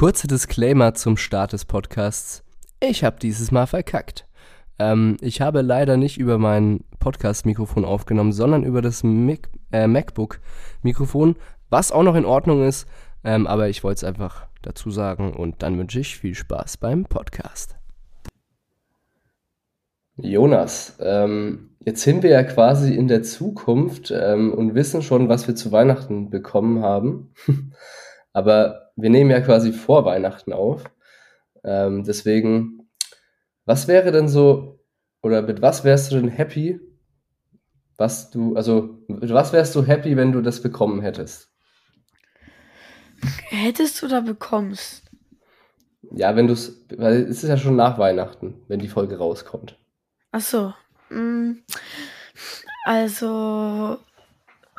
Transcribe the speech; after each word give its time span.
Kurzer 0.00 0.28
Disclaimer 0.28 0.94
zum 0.94 1.18
Start 1.18 1.52
des 1.52 1.66
Podcasts. 1.66 2.42
Ich 2.82 3.04
habe 3.04 3.18
dieses 3.20 3.50
Mal 3.50 3.66
verkackt. 3.66 4.26
Ähm, 4.78 5.18
ich 5.20 5.42
habe 5.42 5.60
leider 5.60 5.98
nicht 5.98 6.16
über 6.16 6.38
mein 6.38 6.84
Podcast-Mikrofon 7.00 7.84
aufgenommen, 7.84 8.32
sondern 8.32 8.64
über 8.64 8.80
das 8.80 9.04
äh, 9.04 9.86
MacBook-Mikrofon, 9.86 11.36
was 11.68 11.92
auch 11.92 12.02
noch 12.02 12.14
in 12.14 12.24
Ordnung 12.24 12.66
ist. 12.66 12.88
Ähm, 13.24 13.46
aber 13.46 13.68
ich 13.68 13.84
wollte 13.84 13.96
es 13.96 14.04
einfach 14.04 14.46
dazu 14.62 14.90
sagen 14.90 15.34
und 15.34 15.62
dann 15.62 15.76
wünsche 15.76 16.00
ich 16.00 16.16
viel 16.16 16.34
Spaß 16.34 16.78
beim 16.78 17.04
Podcast. 17.04 17.76
Jonas, 20.16 20.96
ähm, 21.00 21.76
jetzt 21.80 22.00
sind 22.00 22.22
wir 22.22 22.30
ja 22.30 22.42
quasi 22.44 22.94
in 22.94 23.06
der 23.06 23.22
Zukunft 23.22 24.10
ähm, 24.16 24.54
und 24.54 24.74
wissen 24.74 25.02
schon, 25.02 25.28
was 25.28 25.46
wir 25.46 25.56
zu 25.56 25.72
Weihnachten 25.72 26.30
bekommen 26.30 26.82
haben. 26.82 27.34
aber 28.32 28.92
wir 28.96 29.10
nehmen 29.10 29.30
ja 29.30 29.40
quasi 29.40 29.72
vor 29.72 30.04
Weihnachten 30.04 30.52
auf. 30.52 30.84
Ähm, 31.64 32.04
deswegen, 32.04 32.88
was 33.64 33.88
wäre 33.88 34.12
denn 34.12 34.28
so, 34.28 34.80
oder 35.22 35.42
mit 35.42 35.62
was 35.62 35.84
wärst 35.84 36.12
du 36.12 36.16
denn 36.16 36.28
happy, 36.28 36.80
was 37.96 38.30
du, 38.30 38.56
also 38.56 38.98
mit 39.08 39.32
was 39.32 39.52
wärst 39.52 39.74
du 39.74 39.84
happy, 39.84 40.16
wenn 40.16 40.32
du 40.32 40.40
das 40.40 40.62
bekommen 40.62 41.02
hättest? 41.02 41.50
Hättest 43.48 44.00
du 44.00 44.08
da 44.08 44.20
bekommst? 44.20 45.02
Ja, 46.12 46.34
wenn 46.34 46.46
du 46.46 46.54
es, 46.54 46.86
weil 46.96 47.22
es 47.22 47.42
ist 47.42 47.48
ja 47.48 47.56
schon 47.58 47.76
nach 47.76 47.98
Weihnachten, 47.98 48.62
wenn 48.68 48.80
die 48.80 48.88
Folge 48.88 49.18
rauskommt. 49.18 49.78
Ach 50.32 50.40
so. 50.40 50.72
mm, 51.10 51.52
Also 52.86 53.98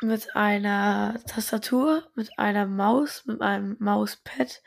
mit 0.02 0.34
einer 0.36 1.16
Tastatur, 1.26 2.02
mit 2.14 2.38
einer 2.38 2.66
Maus, 2.66 3.24
mit 3.26 3.40
einem 3.40 3.76
Mauspad 3.78 4.62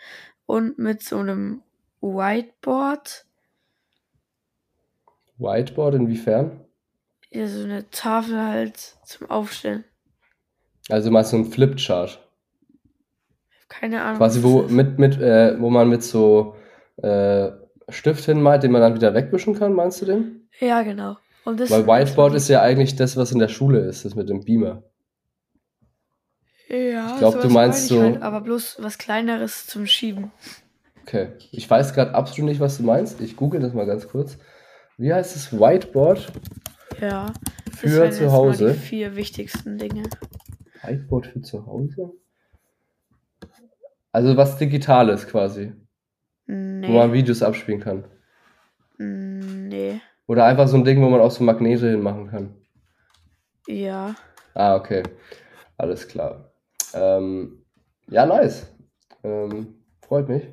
und 0.45 0.77
mit 0.77 1.03
so 1.03 1.17
einem 1.17 1.61
Whiteboard. 2.01 3.25
Whiteboard 5.37 5.95
inwiefern? 5.95 6.61
Ja, 7.31 7.47
so 7.47 7.63
eine 7.63 7.89
Tafel 7.89 8.39
halt 8.39 8.77
zum 9.03 9.29
Aufstellen. 9.29 9.83
Also 10.89 11.11
mal 11.11 11.25
so 11.25 11.37
ein 11.37 11.45
Flipchart. 11.45 12.21
Keine 13.67 14.01
Ahnung. 14.01 14.17
Quasi, 14.17 14.43
wo, 14.43 14.61
mit, 14.63 14.99
mit, 14.99 15.19
äh, 15.19 15.59
wo 15.59 15.69
man 15.69 15.89
mit 15.89 16.03
so 16.03 16.55
äh, 16.97 17.49
Stift 17.89 18.25
hinmalt, 18.25 18.63
den 18.63 18.71
man 18.71 18.81
dann 18.81 18.95
wieder 18.95 19.13
wegwischen 19.13 19.55
kann, 19.55 19.73
meinst 19.73 20.01
du 20.01 20.05
den? 20.05 20.47
Ja, 20.59 20.83
genau. 20.83 21.17
Und 21.43 21.59
das 21.59 21.69
Weil 21.69 21.85
Whiteboard 21.85 22.35
ist 22.35 22.47
ja 22.47 22.61
eigentlich 22.61 22.95
das, 22.95 23.17
was 23.17 23.31
in 23.31 23.39
der 23.39 23.47
Schule 23.47 23.79
ist, 23.79 24.05
das 24.05 24.15
mit 24.15 24.29
dem 24.29 24.43
Beamer. 24.43 24.83
Ja, 26.67 27.13
Ich 27.13 27.19
glaub, 27.19 27.39
du 27.41 27.49
meinst 27.49 27.83
ich 27.83 27.89
so- 27.89 28.01
Halt, 28.01 28.21
aber 28.21 28.41
bloß 28.41 28.77
was 28.79 28.97
Kleineres 28.97 29.67
zum 29.67 29.85
Schieben. 29.85 30.31
Okay. 31.03 31.29
Ich 31.51 31.69
weiß 31.69 31.93
gerade 31.93 32.15
absolut 32.15 32.49
nicht, 32.49 32.59
was 32.59 32.77
du 32.77 32.83
meinst. 32.83 33.21
Ich 33.21 33.35
google 33.35 33.59
das 33.61 33.73
mal 33.73 33.85
ganz 33.85 34.07
kurz. 34.07 34.37
Wie 34.97 35.13
heißt 35.13 35.35
es? 35.35 35.53
Whiteboard? 35.53 36.31
Ja. 36.99 37.31
Für 37.75 38.09
zu 38.09 38.31
Hause? 38.31 38.71
Die 38.73 38.79
vier 38.79 39.15
wichtigsten 39.15 39.77
Dinge. 39.77 40.03
Whiteboard 40.81 41.27
für 41.27 41.41
zu 41.41 41.65
Hause? 41.67 42.13
Also 44.11 44.37
was 44.37 44.57
Digitales 44.57 45.27
quasi, 45.27 45.73
wo 46.47 46.53
man 46.53 47.11
Nee. 47.11 47.13
Videos 47.13 47.43
abspielen 47.43 47.81
kann. 47.81 48.05
Nee. 48.97 49.99
Oder 50.27 50.45
einfach 50.45 50.67
so 50.67 50.77
ein 50.77 50.85
Ding, 50.85 51.01
wo 51.03 51.09
man 51.09 51.19
auch 51.19 51.31
so 51.31 51.43
Magnete 51.43 51.89
hinmachen 51.91 52.29
kann. 52.31 52.55
Ja. 53.67 54.15
Ah, 54.53 54.75
okay. 54.75 55.03
Alles 55.77 56.07
klar. 56.07 56.51
Ähm, 56.95 57.63
ja, 58.09 58.25
nice. 58.25 58.67
Ähm, 59.23 59.75
freut 60.01 60.29
mich. 60.29 60.43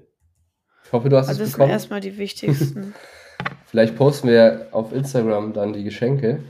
Ich 0.85 0.93
hoffe, 0.93 1.09
du 1.09 1.17
hast 1.17 1.29
Also 1.29 1.43
es 1.43 1.49
das 1.49 1.53
sind 1.53 1.59
bekommen. 1.59 1.73
erstmal 1.73 2.01
die 2.01 2.19
wichtigsten. 2.19 2.95
Vielleicht 3.67 3.97
posten 3.97 4.29
wir 4.29 4.69
auf 4.73 4.93
Instagram 4.93 5.53
dann 5.53 5.73
die 5.73 5.85
Geschenke. 5.85 6.43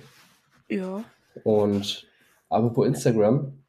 ja. 0.68 1.02
Und 1.44 2.06
apropos 2.50 2.86
Instagram, 2.86 3.62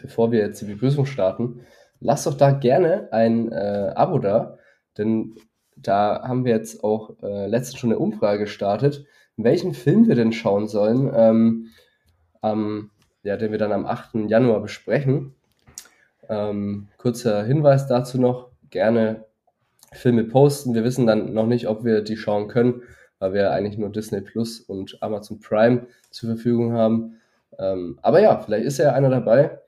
bevor 0.00 0.30
wir 0.30 0.38
jetzt 0.40 0.60
die 0.60 0.66
Begrüßung 0.66 1.06
starten, 1.06 1.66
lasst 1.98 2.26
doch 2.26 2.34
da 2.34 2.52
gerne 2.52 3.08
ein 3.10 3.50
äh, 3.50 3.92
Abo 3.96 4.20
da, 4.20 4.58
denn 4.96 5.34
da 5.76 6.22
haben 6.22 6.44
wir 6.44 6.52
jetzt 6.54 6.84
auch 6.84 7.20
äh, 7.22 7.46
letztens 7.48 7.80
schon 7.80 7.90
eine 7.90 7.98
Umfrage 7.98 8.40
gestartet, 8.44 9.04
welchen 9.36 9.74
Film 9.74 10.06
wir 10.06 10.14
denn 10.14 10.30
schauen 10.32 10.68
sollen, 10.68 11.10
ähm, 11.12 11.66
am, 12.42 12.90
ja, 13.24 13.36
den 13.36 13.50
wir 13.50 13.58
dann 13.58 13.72
am 13.72 13.86
8. 13.86 14.14
Januar 14.28 14.60
besprechen. 14.60 15.34
Ähm, 16.28 16.88
kurzer 16.96 17.44
Hinweis 17.44 17.86
dazu 17.86 18.20
noch, 18.20 18.50
gerne 18.70 19.24
Filme 19.92 20.24
posten. 20.24 20.74
Wir 20.74 20.84
wissen 20.84 21.06
dann 21.06 21.34
noch 21.34 21.46
nicht, 21.46 21.68
ob 21.68 21.84
wir 21.84 22.02
die 22.02 22.16
schauen 22.16 22.48
können, 22.48 22.82
weil 23.18 23.32
wir 23.32 23.52
eigentlich 23.52 23.78
nur 23.78 23.90
Disney 23.90 24.20
Plus 24.20 24.60
und 24.60 25.02
Amazon 25.02 25.40
Prime 25.40 25.86
zur 26.10 26.30
Verfügung 26.30 26.72
haben. 26.72 27.20
Ähm, 27.58 27.98
aber 28.02 28.20
ja, 28.20 28.38
vielleicht 28.38 28.66
ist 28.66 28.78
ja 28.78 28.92
einer 28.92 29.10
dabei. 29.10 29.58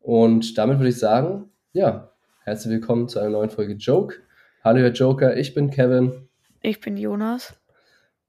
Und 0.00 0.56
damit 0.58 0.78
würde 0.78 0.90
ich 0.90 0.98
sagen, 0.98 1.50
ja, 1.72 2.12
herzlich 2.44 2.72
willkommen 2.72 3.08
zu 3.08 3.18
einer 3.18 3.30
neuen 3.30 3.50
Folge 3.50 3.74
Joke. 3.74 4.16
Hallo, 4.64 4.80
Herr 4.80 4.92
Joker, 4.92 5.36
ich 5.36 5.54
bin 5.54 5.70
Kevin. 5.70 6.28
Ich 6.60 6.80
bin 6.80 6.96
Jonas. 6.96 7.54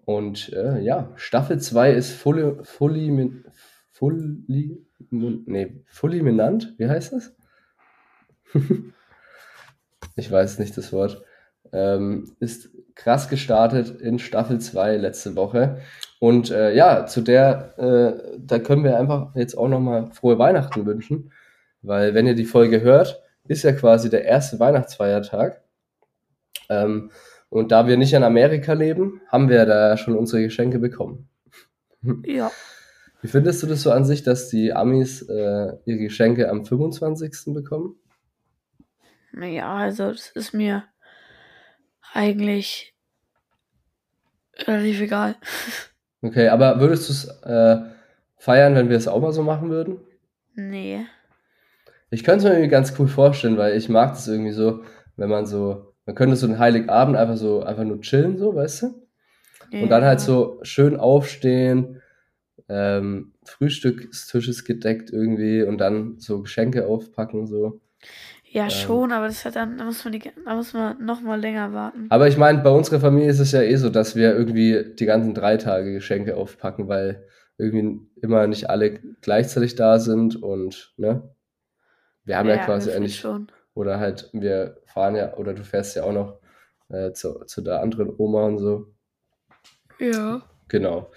Und 0.06 0.52
äh, 0.54 0.80
ja, 0.82 1.12
Staffel 1.16 1.60
2 1.60 1.94
ist 1.94 2.12
fully, 2.12 2.56
fully, 2.64 3.32
fully, 3.92 4.78
nee, 5.10 5.84
fulminant. 5.86 6.74
Wie 6.78 6.88
heißt 6.88 7.14
das? 7.14 7.36
ich 10.16 10.31
weiß 10.31 10.59
nicht 10.59 10.78
das 10.78 10.91
Wort. 10.94 11.24
Ähm, 11.72 12.36
ist 12.40 12.69
krass 12.96 13.30
gestartet 13.30 14.00
in 14.00 14.19
Staffel 14.19 14.59
2 14.59 14.97
letzte 14.97 15.36
Woche. 15.36 15.80
Und 16.19 16.52
äh, 16.52 16.74
ja, 16.74 17.06
zu 17.06 17.22
der, 17.22 17.78
äh, 17.78 18.38
da 18.38 18.59
können 18.59 18.84
wir 18.84 18.97
einfach 18.97 19.36
jetzt 19.36 19.58
auch 19.58 19.68
nochmal 19.68 20.12
frohe 20.12 20.40
Weihnachten 20.40 20.86
wünschen. 20.86 21.31
Weil 21.81 22.13
wenn 22.13 22.28
ihr 22.28 22.36
die 22.36 22.46
Folge 22.46 22.81
hört, 22.81 23.22
ist 23.47 23.63
ja 23.63 23.74
quasi 23.74 24.09
der 24.09 24.24
erste 24.24 24.59
Weihnachtsfeiertag. 24.59 25.62
Ähm, 26.69 27.12
und 27.50 27.72
da 27.72 27.88
wir 27.88 27.97
nicht 27.97 28.13
in 28.13 28.24
Amerika 28.24 28.74
leben, 28.74 29.22
haben 29.28 29.50
wir 29.50 29.66
da 29.66 29.97
schon 29.97 30.18
unsere 30.18 30.44
Geschenke 30.44 30.80
bekommen. 30.80 31.28
Ja. 32.25 32.52
Wie 33.22 33.28
findest 33.28 33.63
du 33.63 33.68
das 33.68 33.81
so 33.81 33.92
an 33.92 34.06
sich, 34.06 34.24
dass 34.24 34.50
die 34.50 34.74
Amis 34.74 35.22
äh, 35.22 35.74
ihre 35.86 36.00
Geschenke 36.00 36.50
am 36.50 36.66
25. 36.66 37.53
bekommen? 37.53 37.96
Naja, 39.34 39.76
also 39.76 40.12
das 40.12 40.30
ist 40.30 40.54
mir 40.54 40.84
eigentlich 42.14 42.96
relativ 44.58 45.02
egal. 45.02 45.36
Okay, 46.26 46.48
aber 46.48 46.80
würdest 46.80 47.10
du 47.10 47.12
es 47.12 47.28
äh, 47.44 47.82
feiern, 48.38 48.76
wenn 48.76 48.88
wir 48.88 48.96
es 48.96 49.10
auch 49.10 49.20
mal 49.20 49.34
so 49.34 49.44
machen 49.44 49.70
würden? 49.70 50.00
Nee. 50.56 51.06
Ich 52.12 52.24
könnte 52.24 52.38
es 52.38 52.44
mir 52.46 52.52
irgendwie 52.52 52.70
ganz 52.70 52.98
cool 52.98 53.10
vorstellen, 53.10 53.58
weil 53.58 53.76
ich 53.76 53.90
mag 53.90 54.12
das 54.12 54.30
irgendwie 54.30 54.54
so, 54.54 54.86
wenn 55.18 55.30
man 55.30 55.46
so, 55.46 55.94
man 56.06 56.16
könnte 56.16 56.38
so 56.38 56.48
einen 56.48 56.60
Heiligabend 56.60 57.18
einfach 57.18 57.36
so, 57.36 57.64
einfach 57.64 57.84
nur 57.84 58.00
chillen, 58.00 58.38
so, 58.38 58.56
weißt 58.56 58.84
du? 58.84 59.08
Und 59.82 59.90
dann 59.90 60.06
halt 60.06 60.20
Ja. 60.22 60.26
so 60.26 60.60
schön 60.64 60.96
aufstehen, 60.96 62.02
ähm, 62.70 63.34
Frühstückstisch 63.44 64.48
ist 64.48 64.64
gedeckt 64.64 65.10
irgendwie 65.12 65.64
und 65.64 65.80
dann 65.80 66.20
so 66.20 66.42
Geschenke 66.42 66.88
aufpacken, 66.88 67.48
so. 67.48 67.82
Ja, 68.53 68.66
ähm, 68.66 68.69
schon, 68.69 69.12
aber 69.12 69.25
das 69.25 69.46
hat 69.46 69.56
dann, 69.56 69.80
da 69.80 69.86
muss 69.86 70.03
man 70.06 70.12
die, 70.12 70.22
da 70.46 70.56
muss 70.56 70.74
man 70.74 71.03
noch 71.03 71.22
mal 71.22 71.41
länger 71.41 71.74
warten. 71.74 72.06
Aber 72.09 72.28
ich 72.28 72.38
meine, 72.38 72.59
bei 72.59 72.69
unserer 72.69 73.00
Familie 73.00 73.30
ist 73.30 73.40
es 73.40 73.52
ja 73.52 73.64
eh 73.64 73.75
so, 73.78 73.90
dass 73.90 74.16
wir 74.16 74.36
irgendwie 74.36 74.94
die 74.94 75.08
ganzen 75.08 75.34
drei 75.34 75.58
Tage 75.58 75.91
Geschenke 75.91 76.38
aufpacken, 76.38 76.88
weil 76.88 77.28
irgendwie 77.58 78.08
immer 78.22 78.46
nicht 78.46 78.69
alle 78.69 79.00
gleichzeitig 79.22 79.74
da 79.74 79.97
sind 79.97 80.36
und, 80.36 80.94
ne? 80.97 81.36
Wir 82.25 82.38
haben 82.38 82.47
ja, 82.47 82.58
quasi 82.58 82.86
gefühlt 82.86 82.97
eigentlich, 82.97 83.19
schon. 83.19 83.47
oder 83.74 84.00
halt, 84.00 84.30
wir 84.34 84.78
fahren 84.86 85.16
ja, 85.16 85.36
oder 85.36 85.56
du 85.56 85.63
fährst 85.63 85.96
ja 85.96 86.03
auch 86.03 86.13
noch 86.13 86.40
äh, 86.89 87.12
zu, 87.12 87.44
zu 87.45 87.62
der 87.62 87.81
anderen 87.81 88.13
Oma 88.16 88.45
und 88.45 88.60
so. 88.60 88.94
Ja. 89.98 90.44
Genau. 90.68 91.12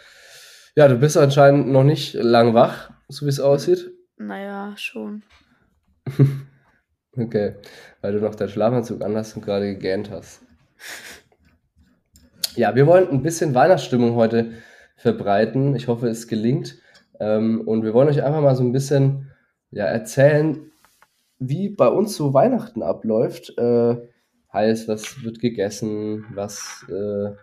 Ja, 0.75 0.88
du 0.88 0.96
bist 0.96 1.19
anscheinend 1.19 1.69
noch 1.69 1.84
nicht 1.84 2.14
lang 2.14 2.55
wach, 2.55 2.90
so 3.08 3.26
wie 3.26 3.31
es 3.31 3.40
aussieht. 3.40 3.90
Naja, 4.16 4.72
schon. 4.78 5.22
Okay, 7.18 7.54
weil 8.02 8.12
du 8.12 8.20
noch 8.20 8.34
deinen 8.34 8.50
Schlafanzug 8.50 9.02
anhast 9.02 9.36
und 9.36 9.44
gerade 9.44 9.72
gegähnt 9.72 10.10
hast. 10.10 10.42
Ja, 12.56 12.74
wir 12.74 12.86
wollen 12.86 13.08
ein 13.08 13.22
bisschen 13.22 13.54
Weihnachtsstimmung 13.54 14.14
heute 14.14 14.52
verbreiten. 14.96 15.74
Ich 15.76 15.88
hoffe, 15.88 16.08
es 16.08 16.28
gelingt. 16.28 16.78
Ähm, 17.18 17.62
und 17.62 17.84
wir 17.84 17.94
wollen 17.94 18.08
euch 18.08 18.22
einfach 18.22 18.42
mal 18.42 18.56
so 18.56 18.62
ein 18.62 18.72
bisschen 18.72 19.30
ja, 19.70 19.84
erzählen, 19.84 20.70
wie 21.38 21.70
bei 21.70 21.88
uns 21.88 22.16
so 22.16 22.34
Weihnachten 22.34 22.82
abläuft. 22.82 23.56
Äh, 23.56 23.96
heißt, 24.52 24.88
was 24.88 25.22
wird 25.22 25.40
gegessen, 25.40 26.26
was 26.34 26.84
äh, 26.88 27.34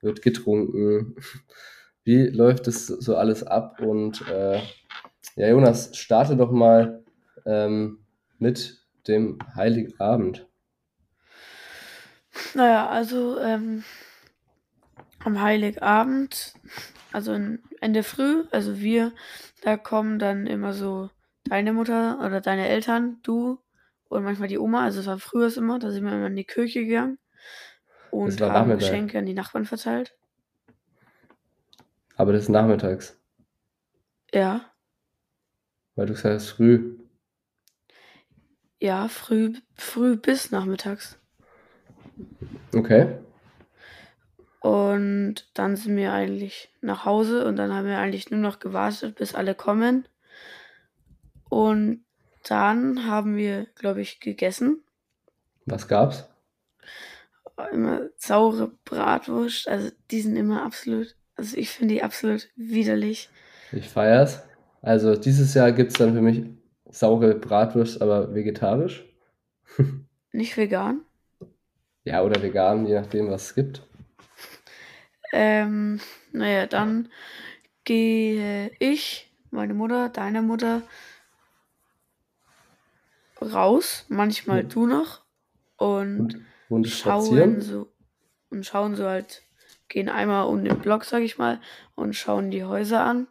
wird 0.00 0.22
getrunken, 0.22 1.16
wie 2.04 2.26
läuft 2.28 2.66
es 2.66 2.86
so 2.86 3.16
alles 3.16 3.44
ab? 3.44 3.80
Und 3.80 4.26
äh, 4.28 4.60
ja, 5.36 5.48
Jonas, 5.48 5.96
starte 5.96 6.36
doch 6.36 6.50
mal 6.50 7.04
ähm, 7.46 7.98
mit 8.38 8.79
dem 9.08 9.38
Heiligen 9.56 9.98
Abend. 10.00 10.48
Naja, 12.54 12.88
also 12.88 13.38
ähm, 13.40 13.84
am 15.24 15.40
Heiligabend, 15.40 16.54
also 17.12 17.32
Ende 17.80 18.02
früh, 18.02 18.44
also 18.50 18.78
wir, 18.80 19.12
da 19.62 19.76
kommen 19.76 20.18
dann 20.18 20.46
immer 20.46 20.72
so 20.72 21.10
deine 21.44 21.72
Mutter 21.72 22.18
oder 22.24 22.40
deine 22.40 22.68
Eltern, 22.68 23.18
du 23.22 23.58
und 24.08 24.24
manchmal 24.24 24.48
die 24.48 24.58
Oma. 24.58 24.84
Also 24.84 25.00
es 25.00 25.06
war 25.06 25.18
früher 25.18 25.54
immer, 25.56 25.78
da 25.78 25.90
sind 25.90 26.04
wir 26.04 26.12
immer 26.12 26.26
in 26.26 26.36
die 26.36 26.44
Kirche 26.44 26.84
gegangen 26.84 27.18
und 28.10 28.48
haben 28.48 28.76
Nachmittag. 28.76 28.76
Geschenke 28.76 29.18
an 29.18 29.26
die 29.26 29.34
Nachbarn 29.34 29.66
verteilt. 29.66 30.16
Aber 32.14 32.32
das 32.32 32.44
ist 32.44 32.50
nachmittags, 32.50 33.20
Ja, 34.32 34.76
weil 35.94 36.06
du 36.06 36.14
sagst 36.16 36.50
früh. 36.50 36.98
Ja, 38.80 39.08
früh, 39.08 39.52
früh 39.74 40.16
bis 40.16 40.50
nachmittags. 40.50 41.18
Okay. 42.74 43.18
Und 44.60 45.48
dann 45.54 45.76
sind 45.76 45.96
wir 45.96 46.12
eigentlich 46.12 46.70
nach 46.80 47.04
Hause 47.04 47.46
und 47.46 47.56
dann 47.56 47.72
haben 47.72 47.86
wir 47.86 47.98
eigentlich 47.98 48.30
nur 48.30 48.40
noch 48.40 48.58
gewartet, 48.58 49.16
bis 49.16 49.34
alle 49.34 49.54
kommen. 49.54 50.06
Und 51.48 52.04
dann 52.46 53.06
haben 53.06 53.36
wir, 53.36 53.66
glaube 53.74 54.00
ich, 54.00 54.20
gegessen. 54.20 54.82
Was 55.66 55.88
gab's? 55.88 56.28
Immer 57.72 58.08
saure 58.16 58.72
Bratwurst. 58.84 59.68
Also 59.68 59.90
die 60.10 60.20
sind 60.22 60.36
immer 60.36 60.62
absolut, 60.62 61.16
also 61.36 61.56
ich 61.56 61.70
finde 61.70 61.94
die 61.94 62.02
absolut 62.02 62.48
widerlich. 62.56 63.28
Ich 63.72 63.88
feier's. 63.88 64.42
Also 64.82 65.16
dieses 65.16 65.52
Jahr 65.54 65.72
gibt's 65.72 65.98
dann 65.98 66.14
für 66.14 66.22
mich 66.22 66.44
saure 66.90 67.34
Bratwurst, 67.34 68.00
aber 68.02 68.34
vegetarisch. 68.34 69.04
Nicht 70.32 70.56
vegan. 70.56 71.04
Ja, 72.04 72.22
oder 72.22 72.42
vegan, 72.42 72.86
je 72.86 72.94
nachdem, 72.94 73.30
was 73.30 73.44
es 73.46 73.54
gibt. 73.54 73.82
Ähm, 75.32 76.00
naja, 76.32 76.66
dann 76.66 77.08
gehe 77.84 78.70
ich, 78.78 79.32
meine 79.50 79.74
Mutter, 79.74 80.08
deine 80.08 80.42
Mutter 80.42 80.82
raus, 83.40 84.04
manchmal 84.08 84.62
Ja. 84.62 84.68
du 84.68 84.86
noch 84.86 85.22
und 85.76 86.34
Und, 86.34 86.46
und 86.68 86.88
schauen 86.88 87.60
so 87.60 87.92
und 88.50 88.66
schauen 88.66 88.96
so 88.96 89.06
halt, 89.06 89.42
gehen 89.88 90.08
einmal 90.08 90.46
um 90.46 90.64
den 90.64 90.78
Block, 90.80 91.04
sag 91.04 91.22
ich 91.22 91.38
mal, 91.38 91.60
und 91.94 92.14
schauen 92.14 92.50
die 92.50 92.64
Häuser 92.64 93.04
an. 93.04 93.28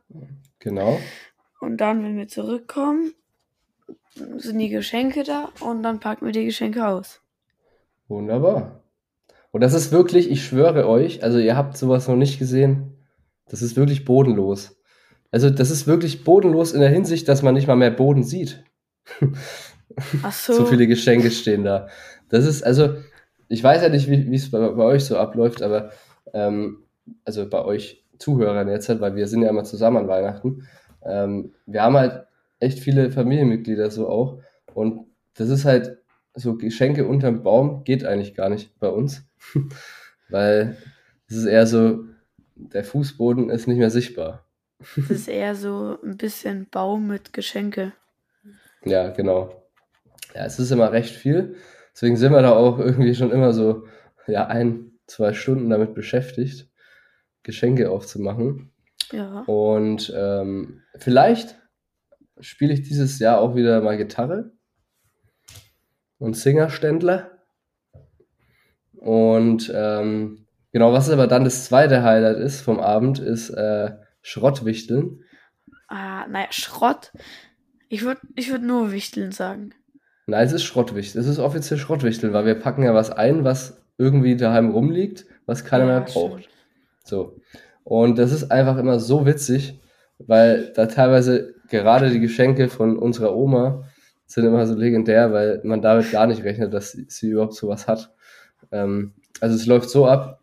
Genau. 0.60 1.00
Und 1.60 1.78
dann, 1.78 2.04
wenn 2.04 2.18
wir 2.18 2.28
zurückkommen, 2.28 3.14
sind 4.38 4.60
die 4.60 4.70
Geschenke 4.70 5.24
da 5.24 5.50
und 5.60 5.84
dann 5.84 6.00
packen 6.00 6.26
wir 6.26 6.34
die 6.34 6.46
Geschenke 6.46 6.88
aus. 6.88 7.22
Wunderbar. 8.08 8.84
Und 9.52 9.62
das 9.62 9.74
ist 9.74 9.92
wirklich, 9.92 10.30
ich 10.30 10.46
schwöre 10.46 10.88
euch, 10.88 11.24
also 11.24 11.40
ihr 11.40 11.56
habt 11.56 11.78
sowas 11.78 12.08
noch 12.08 12.16
nicht 12.16 12.40
gesehen. 12.40 12.98
Das 13.48 13.62
ist 13.62 13.76
wirklich 13.76 14.06
bodenlos. 14.06 14.80
Also 15.32 15.50
das 15.50 15.72
ist 15.72 15.88
wirklich 15.88 16.24
bodenlos 16.24 16.74
in 16.74 16.82
der 16.82 16.90
Hinsicht, 16.90 17.28
dass 17.28 17.42
man 17.42 17.54
nicht 17.54 17.68
mal 17.68 17.76
mehr 17.76 17.92
Boden 17.92 18.24
sieht. 18.24 18.64
Ach 20.24 20.32
So 20.32 20.54
so, 20.54 20.66
viele 20.66 20.88
Geschenke 20.88 21.32
stehen 21.32 21.64
da. 21.64 21.88
Das 22.30 22.46
ist, 22.46 22.64
also, 22.64 22.96
ich 23.48 23.64
weiß 23.64 23.82
ja 23.82 23.90
nicht, 23.90 24.08
wie 24.08 24.36
es 24.36 24.52
bei, 24.52 24.60
bei 24.70 24.84
euch 24.84 25.06
so 25.06 25.18
abläuft, 25.18 25.64
aber 25.64 25.92
ähm, 26.34 26.84
also 27.26 27.50
bei 27.50 27.64
euch 27.66 28.06
Zuhörern 28.20 28.70
jetzt 28.70 28.90
halt, 28.90 29.02
weil 29.02 29.16
wir 29.16 29.28
sind 29.28 29.42
ja 29.42 29.50
immer 29.50 29.64
zusammen 29.64 29.98
an 29.98 30.08
Weihnachten. 30.08 30.68
Ähm, 31.04 31.54
wir 31.66 31.82
haben 31.82 31.98
halt 31.98 32.26
echt 32.60 32.80
viele 32.80 33.12
Familienmitglieder 33.12 33.92
so 33.92 34.10
auch. 34.10 34.42
Und 34.74 35.08
das 35.36 35.50
ist 35.50 35.66
halt 35.66 35.98
so 36.34 36.58
Geschenke 36.58 37.08
unterm 37.08 37.44
Baum 37.44 37.84
geht 37.84 38.06
eigentlich 38.06 38.36
gar 38.36 38.50
nicht 38.50 38.78
bei 38.80 38.90
uns. 38.90 39.24
Weil 40.30 40.78
es 41.28 41.36
ist 41.36 41.46
eher 41.46 41.66
so, 41.66 42.06
der 42.56 42.84
Fußboden 42.84 43.50
ist 43.50 43.68
nicht 43.68 43.78
mehr 43.78 43.90
sichtbar. 43.90 44.46
das 44.96 45.10
ist 45.10 45.28
eher 45.28 45.56
so 45.56 45.98
ein 46.04 46.18
bisschen 46.18 46.68
Baum 46.70 47.08
mit 47.08 47.34
Geschenke. 47.34 47.94
Ja, 48.86 49.10
genau. 49.10 49.64
Ja, 50.36 50.46
es 50.46 50.60
ist 50.60 50.72
immer 50.72 50.92
recht 50.92 51.16
viel. 51.16 51.56
Deswegen 51.94 52.18
sind 52.18 52.32
wir 52.32 52.42
da 52.42 52.52
auch 52.52 52.80
irgendwie 52.80 53.16
schon 53.16 53.32
immer 53.32 53.52
so, 53.54 53.88
ja, 54.28 54.48
ein, 54.48 54.92
zwei 55.08 55.34
Stunden 55.34 55.70
damit 55.70 55.96
beschäftigt, 55.96 56.70
Geschenke 57.44 57.90
aufzumachen. 57.90 58.72
Ja. 59.12 59.42
Und 59.42 60.14
ähm, 60.16 60.84
vielleicht 60.96 61.58
spiele 62.40 62.74
ich 62.74 62.84
dieses 62.84 63.20
Jahr 63.20 63.40
auch 63.40 63.56
wieder 63.56 63.82
mal 63.82 63.98
Gitarre 63.98 64.52
und 66.18 66.36
Singerständler. 66.36 67.32
Und 68.96 69.72
ähm, 69.74 70.46
genau, 70.72 70.92
was 70.94 71.10
aber 71.10 71.28
dann 71.28 71.44
das 71.46 71.66
zweite 71.66 72.04
Highlight 72.04 72.38
ist 72.38 72.62
vom 72.62 72.80
Abend, 72.80 73.20
ist 73.20 73.50
äh, 73.50 73.92
Schrottwichteln. 74.22 75.24
Ah, 75.88 76.28
naja, 76.28 76.48
Schrott. 76.52 77.12
Ich 77.88 78.04
würde 78.04 78.22
ich 78.36 78.52
würd 78.52 78.62
nur 78.64 78.92
Wichteln 78.92 79.32
sagen. 79.32 79.74
Nein, 80.28 80.46
es 80.46 80.54
ist 80.54 80.64
Schrottwichteln. 80.64 81.24
Es 81.24 81.30
ist 81.30 81.40
offiziell 81.40 81.80
Schrottwichteln, 81.80 82.34
weil 82.34 82.46
wir 82.46 82.56
packen 82.56 82.84
ja 82.84 82.94
was 82.94 83.10
ein, 83.10 83.44
was 83.44 83.82
irgendwie 83.98 84.36
daheim 84.38 84.70
rumliegt, 84.70 85.26
was 85.46 85.66
keiner 85.66 85.86
Ja, 85.86 85.92
mehr 85.92 86.02
braucht. 86.02 86.42
stimmt. 86.44 86.56
So. 87.04 87.38
Und 87.84 88.20
das 88.20 88.32
ist 88.32 88.52
einfach 88.52 88.78
immer 88.78 89.00
so 89.00 89.26
witzig, 89.26 89.80
weil 90.20 90.72
da 90.76 90.86
teilweise 90.86 91.56
gerade 91.70 92.10
die 92.10 92.20
Geschenke 92.20 92.70
von 92.70 92.98
unserer 92.98 93.36
Oma 93.36 93.86
sind 94.26 94.46
immer 94.46 94.66
so 94.68 94.76
legendär, 94.76 95.32
weil 95.34 95.62
man 95.64 95.82
damit 95.82 96.12
gar 96.12 96.28
nicht 96.28 96.44
rechnet, 96.44 96.74
dass 96.74 96.92
sie, 96.92 97.30
überhaupt 97.30 97.56
sowas 97.56 97.88
hat. 97.88 98.14
Ähm, 98.72 99.14
also 99.42 99.56
es 99.56 99.66
läuft 99.66 99.90
so 99.90 100.06
ab, 100.06 100.42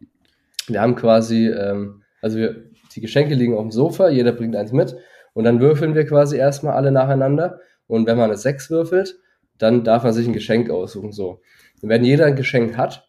wir 0.66 0.80
haben 0.80 0.96
quasi, 0.96 1.48
ähm, 1.48 2.02
also 2.20 2.38
wir, 2.38 2.64
die 2.94 3.00
Geschenke 3.00 3.34
liegen 3.34 3.54
auf 3.54 3.62
dem 3.62 3.70
Sofa, 3.70 4.08
jeder 4.08 4.32
bringt 4.32 4.56
eins 4.56 4.72
mit 4.72 4.96
und 5.34 5.44
dann 5.44 5.60
würfeln 5.60 5.94
wir 5.94 6.06
quasi 6.06 6.36
erstmal 6.36 6.74
alle 6.74 6.90
nacheinander 6.90 7.60
und 7.86 8.06
wenn 8.06 8.16
man 8.16 8.30
eine 8.30 8.38
6 8.38 8.70
würfelt, 8.70 9.16
dann 9.58 9.84
darf 9.84 10.02
man 10.02 10.12
sich 10.12 10.26
ein 10.26 10.32
Geschenk 10.32 10.70
aussuchen. 10.70 11.12
So. 11.12 11.40
Und 11.82 11.88
wenn 11.88 12.04
jeder 12.04 12.26
ein 12.26 12.36
Geschenk 12.36 12.76
hat, 12.76 13.08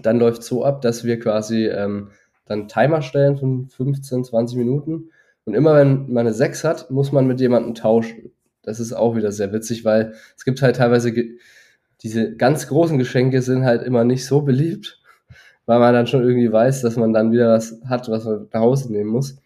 dann 0.00 0.18
läuft 0.18 0.42
so 0.42 0.64
ab, 0.64 0.82
dass 0.82 1.04
wir 1.04 1.18
quasi 1.18 1.66
ähm, 1.66 2.10
dann 2.46 2.68
Timer 2.68 3.02
stellen 3.02 3.36
von 3.36 3.68
15, 3.68 4.24
20 4.24 4.58
Minuten. 4.58 5.10
Und 5.44 5.54
immer 5.54 5.74
wenn 5.76 6.06
man 6.12 6.26
eine 6.26 6.32
6 6.34 6.64
hat, 6.64 6.90
muss 6.90 7.12
man 7.12 7.26
mit 7.26 7.40
jemandem 7.40 7.74
tauschen. 7.74 8.32
Das 8.62 8.80
ist 8.80 8.92
auch 8.94 9.14
wieder 9.14 9.30
sehr 9.30 9.52
witzig, 9.52 9.84
weil 9.84 10.14
es 10.36 10.44
gibt 10.44 10.62
halt 10.62 10.76
teilweise 10.76 11.12
diese 12.02 12.34
ganz 12.36 12.66
großen 12.68 12.98
Geschenke 12.98 13.42
sind 13.42 13.64
halt 13.64 13.82
immer 13.82 14.04
nicht 14.04 14.24
so 14.26 14.42
beliebt, 14.42 15.00
weil 15.66 15.78
man 15.78 15.92
dann 15.94 16.06
schon 16.06 16.22
irgendwie 16.22 16.50
weiß, 16.50 16.82
dass 16.82 16.96
man 16.96 17.12
dann 17.12 17.30
wieder 17.32 17.48
was 17.50 17.78
hat, 17.86 18.08
was 18.08 18.24
man 18.24 18.48
nach 18.52 18.60
Hause 18.60 18.90
nehmen 18.92 19.10
muss. 19.10 19.36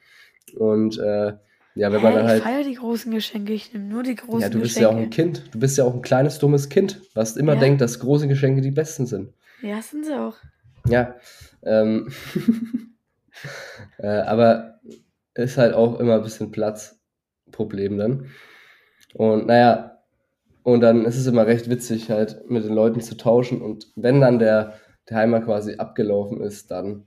Und 0.56 0.98
äh, 0.98 1.34
ja, 1.74 1.92
wenn 1.92 2.02
man 2.02 2.12
Hä, 2.12 2.18
dann 2.18 2.24
ich 2.26 2.30
halt. 2.30 2.42
feiere 2.42 2.64
die 2.64 2.74
großen 2.74 3.12
Geschenke, 3.12 3.52
ich 3.52 3.72
nehme 3.72 3.84
nur 3.86 4.02
die 4.02 4.14
großen 4.16 4.40
Ja, 4.40 4.48
du 4.48 4.58
bist 4.60 4.74
Geschenke. 4.76 4.90
ja 4.90 4.96
auch 4.96 5.02
ein 5.02 5.10
Kind. 5.10 5.42
Du 5.52 5.58
bist 5.60 5.76
ja 5.78 5.84
auch 5.84 5.94
ein 5.94 6.02
kleines, 6.02 6.38
dummes 6.38 6.68
Kind, 6.68 7.00
was 7.14 7.36
immer 7.36 7.54
Ja. 7.54 7.60
denkt, 7.60 7.80
dass 7.80 7.98
große 8.00 8.26
Geschenke 8.28 8.60
die 8.62 8.70
besten 8.70 9.06
sind. 9.06 9.32
Ja, 9.62 9.80
sind 9.82 10.04
sie 10.04 10.18
auch. 10.18 10.36
Ja, 10.88 11.16
ähm, 11.62 12.08
äh, 13.98 14.06
aber 14.08 14.80
ist 15.38 15.56
halt 15.56 15.74
auch 15.74 16.00
immer 16.00 16.16
ein 16.16 16.22
bisschen 16.22 16.50
Platzproblem 16.50 17.98
dann. 17.98 18.26
Und 19.14 19.46
naja, 19.46 19.98
und 20.62 20.80
dann 20.80 21.04
ist 21.04 21.16
es 21.16 21.26
immer 21.26 21.46
recht 21.46 21.70
witzig, 21.70 22.10
halt 22.10 22.50
mit 22.50 22.64
den 22.64 22.74
Leuten 22.74 23.00
zu 23.00 23.16
tauschen. 23.16 23.62
Und 23.62 23.86
wenn 23.96 24.20
dann 24.20 24.38
der 24.38 24.74
Timer 25.06 25.40
quasi 25.40 25.76
abgelaufen 25.76 26.42
ist, 26.42 26.70
dann 26.70 27.04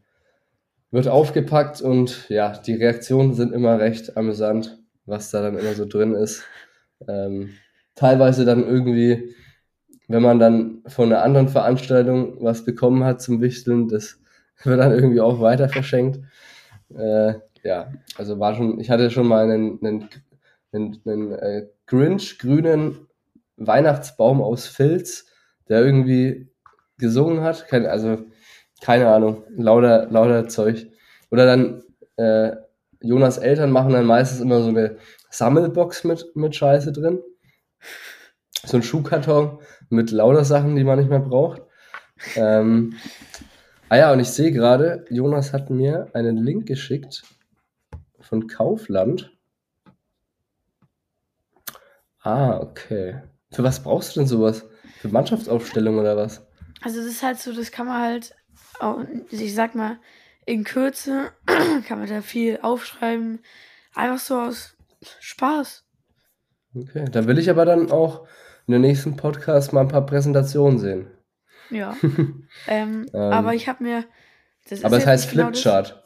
wird 0.89 1.07
aufgepackt 1.07 1.81
und 1.81 2.27
ja, 2.29 2.57
die 2.57 2.73
Reaktionen 2.73 3.33
sind 3.33 3.53
immer 3.53 3.79
recht 3.79 4.17
amüsant, 4.17 4.79
was 5.05 5.31
da 5.31 5.41
dann 5.41 5.57
immer 5.57 5.73
so 5.73 5.85
drin 5.85 6.15
ist. 6.15 6.43
Ähm, 7.07 7.51
teilweise 7.95 8.45
dann 8.45 8.65
irgendwie, 8.65 9.35
wenn 10.07 10.23
man 10.23 10.39
dann 10.39 10.81
von 10.88 11.11
einer 11.11 11.23
anderen 11.23 11.47
Veranstaltung 11.47 12.43
was 12.43 12.65
bekommen 12.65 13.03
hat 13.03 13.21
zum 13.21 13.41
Wichteln, 13.41 13.88
das 13.88 14.19
wird 14.63 14.79
dann 14.79 14.91
irgendwie 14.91 15.21
auch 15.21 15.39
weiter 15.39 15.69
verschenkt. 15.69 16.19
Äh, 16.93 17.35
ja, 17.63 17.91
also 18.18 18.39
war 18.39 18.56
schon, 18.56 18.80
ich 18.80 18.89
hatte 18.89 19.12
schon 19.12 19.27
mal 19.27 19.44
einen, 19.44 19.80
einen, 19.84 20.10
einen, 20.72 21.01
einen 21.06 21.32
äh, 21.34 21.68
Grinch 21.86 22.39
grünen 22.39 23.08
Weihnachtsbaum 23.58 24.41
aus 24.41 24.68
Filz, 24.68 25.27
der 25.70 25.84
irgendwie 25.84 26.50
gesungen 26.98 27.41
hat. 27.41 27.68
Kein, 27.68 27.86
also, 27.86 28.25
keine 28.82 29.10
Ahnung, 29.10 29.44
lauter, 29.50 30.08
lauter 30.10 30.48
Zeug. 30.48 30.88
Oder 31.30 31.46
dann, 31.46 31.84
äh, 32.18 32.56
Jonas 33.01 33.38
Eltern 33.38 33.72
machen 33.72 33.94
dann 33.94 34.06
meistens 34.06 34.41
immer 34.41 34.62
so 34.62 34.70
eine 34.70 34.98
Sammelbox 35.30 36.03
mit, 36.03 36.36
mit 36.36 36.56
Scheiße 36.56 36.91
drin. 36.91 37.20
So 38.63 38.77
ein 38.77 38.84
Schuhkarton 38.84 39.60
mit 39.89 40.12
lauter 40.12 40.46
Sachen, 40.46 40.75
die 40.75 40.84
man 40.84 41.00
nicht 41.00 41.10
mehr 41.10 41.20
braucht. 41.20 41.63
Ähm, 42.36 42.94
ah 43.89 43.98
ja, 43.98 44.13
und 44.13 44.20
ich 44.20 44.30
sehe 44.30 44.51
gerade, 44.51 45.06
Jonas 45.10 45.51
hat 45.51 45.72
mir 45.72 46.10
einen 46.13 46.38
Link 46.38 46.68
geschickt 46.68 47.24
von 48.22 48.48
Kaufland. 48.48 49.32
Ah, 52.22 52.60
okay. 52.60 53.22
Für 53.51 53.63
was 53.63 53.82
brauchst 53.84 54.16
du 54.16 54.20
denn 54.20 54.28
sowas? 54.28 54.66
Für 55.00 55.10
Mannschaftsaufstellung 55.10 55.98
oder 55.98 56.16
was? 56.16 56.46
Also 56.82 56.98
das 57.00 57.08
ist 57.08 57.24
halt 57.24 57.40
so, 57.40 57.54
das 57.54 57.72
kann 57.72 57.88
man 57.88 58.01
halt, 58.01 58.36
auch, 58.80 59.04
ich 59.30 59.56
sag 59.56 59.75
mal, 59.75 60.00
in 60.46 60.63
Kürze 60.63 61.32
kann 61.88 62.00
man 62.00 62.08
da 62.08 62.22
viel 62.22 62.60
aufschreiben. 62.62 63.40
Einfach 63.96 64.20
so 64.20 64.40
aus 64.40 64.75
Spaß. 65.20 65.84
Okay, 66.75 67.06
da 67.12 67.28
will 67.28 67.38
ich 67.38 67.50
aber 67.50 67.66
dann 67.66 67.92
auch 67.92 68.28
in 68.68 68.74
den 68.74 68.82
nächsten 68.82 69.18
Podcast 69.18 69.74
mal 69.74 69.82
ein 69.82 69.88
paar 69.88 70.06
Präsentationen 70.06 70.80
sehen. 70.80 71.08
Ja. 71.70 71.96
ähm, 72.68 73.08
aber 73.13 73.54
ich 73.54 73.68
habe 73.68 73.84
mir. 73.84 74.06
aber 74.84 74.98
es 74.98 75.06
heißt 75.06 75.32
genau 75.32 75.48
Flipchart. 75.48 76.00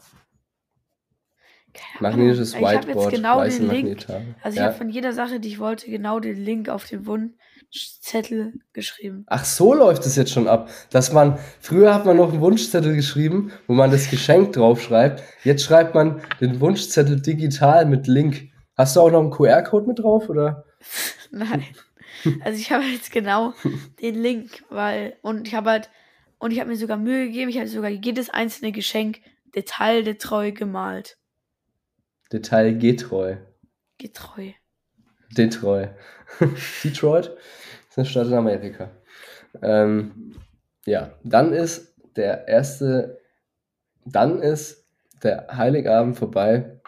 Magnetisches 2.00 2.56
Whiteboard. 2.56 2.86
Ich 2.86 2.96
habe 2.96 3.02
jetzt 3.02 3.12
genau 3.12 3.44
den 3.44 3.70
Link. 3.70 4.06
Also 4.42 4.56
ich 4.56 4.60
ja. 4.60 4.66
habe 4.66 4.76
von 4.76 4.90
jeder 4.90 5.14
Sache, 5.14 5.40
die 5.40 5.50
ich 5.50 5.60
wollte, 5.60 5.90
genau 5.90 6.20
den 6.20 6.38
Link 6.38 6.70
auf 6.70 6.86
den 6.86 7.06
Wunschzettel 7.06 8.54
geschrieben. 8.74 9.26
Ach, 9.28 9.46
so 9.46 9.74
läuft 9.74 10.06
es 10.06 10.16
jetzt 10.16 10.32
schon 10.32 10.48
ab. 10.48 10.70
Dass 10.92 11.14
man, 11.14 11.38
früher 11.60 11.94
hat 11.94 12.06
man 12.06 12.18
noch 12.18 12.32
einen 12.32 12.42
Wunschzettel 12.42 12.96
geschrieben, 12.96 13.52
wo 13.68 13.74
man 13.74 13.92
das 13.92 14.10
Geschenk 14.10 14.54
draufschreibt. 14.54 15.24
Jetzt 15.44 15.64
schreibt 15.64 15.96
man 15.96 16.22
den 16.42 16.60
Wunschzettel 16.60 17.22
digital 17.22 17.86
mit 17.86 18.08
Link. 18.08 18.50
Hast 18.76 18.96
du 18.96 19.02
auch 19.02 19.12
noch 19.12 19.22
einen 19.22 19.32
QR-Code 19.32 19.88
mit 19.88 20.00
drauf, 20.00 20.30
oder? 20.30 20.66
Nein. 21.32 21.64
Also 22.42 22.60
ich 22.60 22.72
habe 22.72 22.84
jetzt 22.84 23.12
genau 23.12 23.54
den 24.02 24.16
Link, 24.16 24.64
weil, 24.70 25.18
und 25.22 25.48
ich 25.48 25.56
habe 25.56 25.70
halt, 25.70 25.90
und 26.40 26.52
ich 26.52 26.60
habe 26.60 26.70
mir 26.70 26.76
sogar 26.76 26.98
Mühe 26.98 27.28
gegeben, 27.28 27.50
ich 27.50 27.58
habe 27.58 27.68
sogar 27.68 27.90
jedes 27.90 28.30
einzelne 28.30 28.72
Geschenk 28.72 29.20
detailgetreu 29.56 30.52
gemalt. 30.52 31.18
Detailgetreu. 32.32 33.38
Getreu. 33.98 34.52
Detroit. 35.36 35.90
Detroit 36.84 37.32
ist 37.90 37.98
eine 37.98 38.06
Stadt 38.06 38.28
in 38.28 38.34
Amerika. 38.34 38.92
Ähm, 39.62 40.36
ja, 40.86 41.14
dann 41.24 41.54
ist 41.54 41.96
der 42.16 42.48
erste, 42.48 43.20
dann 44.06 44.42
ist 44.42 44.86
der 45.24 45.48
Heiligabend 45.52 46.18
vorbei 46.18 46.80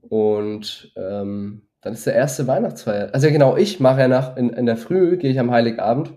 und 0.00 0.92
ähm, 0.96 1.68
dann 1.80 1.92
ist 1.94 2.06
der 2.06 2.14
erste 2.14 2.46
Weihnachtsfeier. 2.46 3.10
Also 3.12 3.26
ja, 3.26 3.32
genau, 3.32 3.56
ich 3.56 3.80
mache 3.80 4.00
ja 4.00 4.08
nach, 4.08 4.36
in, 4.36 4.50
in 4.50 4.66
der 4.66 4.76
Früh 4.76 5.16
gehe 5.16 5.30
ich 5.30 5.40
am 5.40 5.50
Heiligabend, 5.50 6.12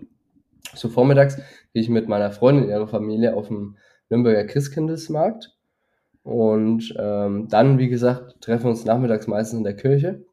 so 0.74 0.88
vormittags, 0.88 1.36
gehe 1.72 1.82
ich 1.82 1.88
mit 1.88 2.08
meiner 2.08 2.30
Freundin 2.30 2.64
und 2.64 2.70
ihrer 2.70 2.88
Familie 2.88 3.34
auf 3.34 3.48
dem 3.48 3.76
Nürnberger 4.08 4.44
Christkindesmarkt. 4.44 5.55
Und 6.26 6.92
ähm, 6.98 7.46
dann, 7.48 7.78
wie 7.78 7.88
gesagt, 7.88 8.40
treffen 8.40 8.64
wir 8.64 8.70
uns 8.70 8.84
nachmittags 8.84 9.28
meistens 9.28 9.58
in 9.58 9.64
der 9.64 9.76
Kirche. 9.76 10.24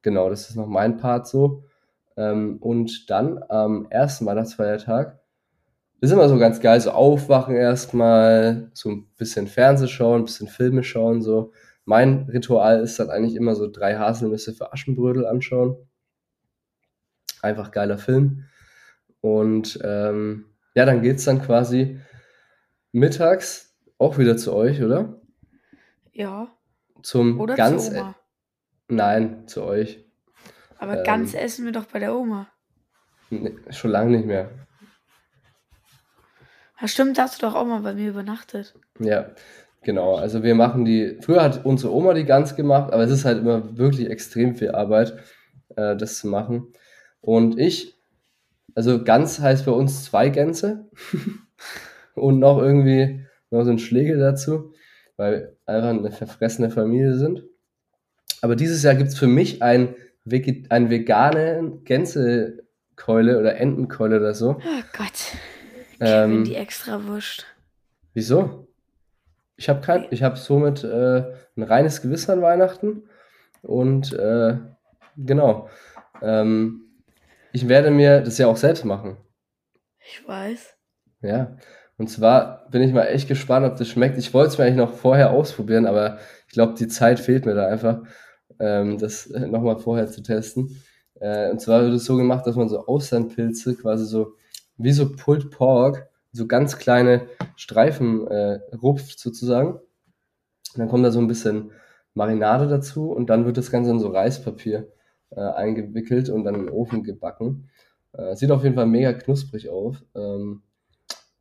Genau, 0.00 0.30
das 0.30 0.48
ist 0.48 0.56
noch 0.56 0.66
mein 0.66 0.96
Part 0.96 1.28
so. 1.28 1.64
Ähm, 2.16 2.56
und 2.60 3.10
dann 3.10 3.44
am 3.50 3.86
ersten 3.90 4.24
Weihnachtsfeiertag 4.24 5.18
ist 6.00 6.10
immer 6.10 6.30
so 6.30 6.38
ganz 6.38 6.60
geil, 6.60 6.80
so 6.80 6.90
aufwachen 6.90 7.54
erstmal, 7.54 8.70
so 8.72 8.88
ein 8.88 9.08
bisschen 9.18 9.46
Fernseh 9.46 9.88
schauen, 9.88 10.22
ein 10.22 10.24
bisschen 10.24 10.48
Filme 10.48 10.82
schauen, 10.82 11.20
so 11.20 11.52
mein 11.84 12.30
Ritual 12.32 12.80
ist 12.80 12.98
dann 12.98 13.10
eigentlich 13.10 13.36
immer 13.36 13.54
so 13.54 13.70
drei 13.70 13.96
Haselnüsse 13.96 14.54
für 14.54 14.72
Aschenbrödel 14.72 15.26
anschauen. 15.26 15.76
Einfach 17.42 17.72
geiler 17.72 17.98
Film. 17.98 18.44
Und 19.20 19.78
ähm, 19.84 20.46
ja, 20.74 20.86
dann 20.86 21.02
geht 21.02 21.16
es 21.16 21.24
dann 21.26 21.42
quasi 21.42 22.00
mittags 22.92 23.76
auch 23.98 24.16
wieder 24.16 24.38
zu 24.38 24.54
euch, 24.54 24.82
oder? 24.82 25.20
Ja. 26.16 26.48
Zum 27.02 27.38
oder 27.40 27.54
ganz. 27.56 27.90
Zu 27.90 27.96
Oma. 27.96 28.16
Nein, 28.88 29.46
zu 29.46 29.64
euch. 29.64 30.04
Aber 30.78 30.98
ähm, 30.98 31.04
ganz 31.04 31.34
essen 31.34 31.64
wir 31.64 31.72
doch 31.72 31.86
bei 31.86 31.98
der 31.98 32.14
Oma. 32.14 32.48
Nee, 33.30 33.56
schon 33.70 33.90
lange 33.90 34.16
nicht 34.16 34.26
mehr. 34.26 34.50
Ja, 36.80 36.88
stimmt, 36.88 37.18
da 37.18 37.22
hast 37.22 37.40
du 37.40 37.46
doch 37.46 37.54
auch 37.54 37.64
mal 37.64 37.80
bei 37.80 37.94
mir 37.94 38.10
übernachtet. 38.10 38.74
Ja, 38.98 39.30
Genau, 39.86 40.16
also 40.16 40.42
wir 40.42 40.56
machen 40.56 40.84
die, 40.84 41.16
früher 41.20 41.44
hat 41.44 41.64
unsere 41.64 41.94
Oma 41.94 42.12
die 42.12 42.24
Gans 42.24 42.56
gemacht, 42.56 42.92
aber 42.92 43.04
es 43.04 43.12
ist 43.12 43.24
halt 43.24 43.38
immer 43.38 43.78
wirklich 43.78 44.10
extrem 44.10 44.56
viel 44.56 44.72
Arbeit, 44.72 45.16
äh, 45.76 45.94
das 45.94 46.18
zu 46.18 46.26
machen. 46.26 46.72
Und 47.20 47.56
ich, 47.56 47.94
also 48.74 49.04
Gans 49.04 49.38
heißt 49.38 49.64
bei 49.64 49.70
uns 49.70 50.02
zwei 50.02 50.28
Gänse 50.28 50.90
und 52.16 52.40
noch 52.40 52.60
irgendwie 52.60 53.26
noch 53.50 53.62
so 53.62 53.70
ein 53.70 53.78
Schlegel 53.78 54.18
dazu, 54.18 54.72
weil 55.16 55.55
einfach 55.66 55.90
eine 55.90 56.12
verfressene 56.12 56.70
Familie 56.70 57.16
sind. 57.16 57.42
Aber 58.42 58.56
dieses 58.56 58.82
Jahr 58.82 58.94
gibt 58.94 59.10
es 59.10 59.18
für 59.18 59.26
mich 59.26 59.62
ein, 59.62 59.94
ein 60.68 60.90
vegane 60.90 61.80
Gänsekeule 61.84 63.38
oder 63.38 63.56
Entenkeule 63.56 64.18
oder 64.18 64.34
so. 64.34 64.60
Oh 64.60 64.82
Gott. 64.96 65.36
Ähm, 66.00 66.44
die 66.44 66.54
extra 66.54 67.04
wurscht. 67.06 67.46
Wieso? 68.14 68.68
Ich 69.56 69.68
habe 69.68 69.80
kein, 69.80 70.06
ich 70.10 70.22
habe 70.22 70.36
somit 70.36 70.84
äh, 70.84 71.24
ein 71.56 71.62
reines 71.62 72.02
Gewissen 72.02 72.32
an 72.32 72.42
Weihnachten 72.42 73.04
und 73.62 74.12
äh, 74.12 74.58
genau. 75.16 75.70
Ähm, 76.20 76.82
ich 77.52 77.68
werde 77.68 77.90
mir 77.90 78.20
das 78.20 78.36
ja 78.38 78.48
auch 78.48 78.56
selbst 78.56 78.84
machen. 78.84 79.16
Ich 79.98 80.26
weiß. 80.26 80.76
Ja. 81.22 81.56
Und 81.98 82.08
zwar 82.10 82.68
bin 82.70 82.82
ich 82.82 82.92
mal 82.92 83.04
echt 83.04 83.28
gespannt, 83.28 83.66
ob 83.66 83.76
das 83.76 83.88
schmeckt. 83.88 84.18
Ich 84.18 84.34
wollte 84.34 84.50
es 84.50 84.58
mir 84.58 84.64
eigentlich 84.64 84.76
noch 84.76 84.92
vorher 84.92 85.30
ausprobieren, 85.30 85.86
aber 85.86 86.18
ich 86.46 86.52
glaube, 86.52 86.74
die 86.74 86.88
Zeit 86.88 87.18
fehlt 87.20 87.46
mir 87.46 87.54
da 87.54 87.66
einfach, 87.66 88.02
ähm, 88.58 88.98
das 88.98 89.28
nochmal 89.28 89.78
vorher 89.78 90.06
zu 90.08 90.22
testen. 90.22 90.82
Äh, 91.20 91.50
und 91.50 91.60
zwar 91.60 91.82
wird 91.82 91.94
es 91.94 92.04
so 92.04 92.16
gemacht, 92.16 92.46
dass 92.46 92.56
man 92.56 92.68
so 92.68 92.86
Austernpilze 92.86 93.76
quasi 93.76 94.04
so 94.04 94.34
wie 94.76 94.92
so 94.92 95.12
Pulled 95.12 95.50
Pork 95.50 96.08
so 96.32 96.46
ganz 96.46 96.76
kleine 96.78 97.28
Streifen 97.56 98.26
äh, 98.28 98.60
rupft 98.82 99.18
sozusagen. 99.18 99.72
Und 99.72 100.78
dann 100.78 100.88
kommt 100.88 101.04
da 101.04 101.10
so 101.10 101.20
ein 101.20 101.28
bisschen 101.28 101.70
Marinade 102.12 102.68
dazu 102.68 103.10
und 103.12 103.30
dann 103.30 103.46
wird 103.46 103.56
das 103.56 103.70
Ganze 103.70 103.90
in 103.90 104.00
so 104.00 104.08
Reispapier 104.08 104.88
äh, 105.30 105.40
eingewickelt 105.40 106.28
und 106.28 106.44
dann 106.44 106.54
den 106.54 106.68
Ofen 106.68 107.02
gebacken. 107.02 107.70
Äh, 108.12 108.36
sieht 108.36 108.50
auf 108.50 108.64
jeden 108.64 108.74
Fall 108.74 108.86
mega 108.86 109.12
knusprig 109.14 109.70
aus. 109.70 110.04
Ähm, 110.14 110.62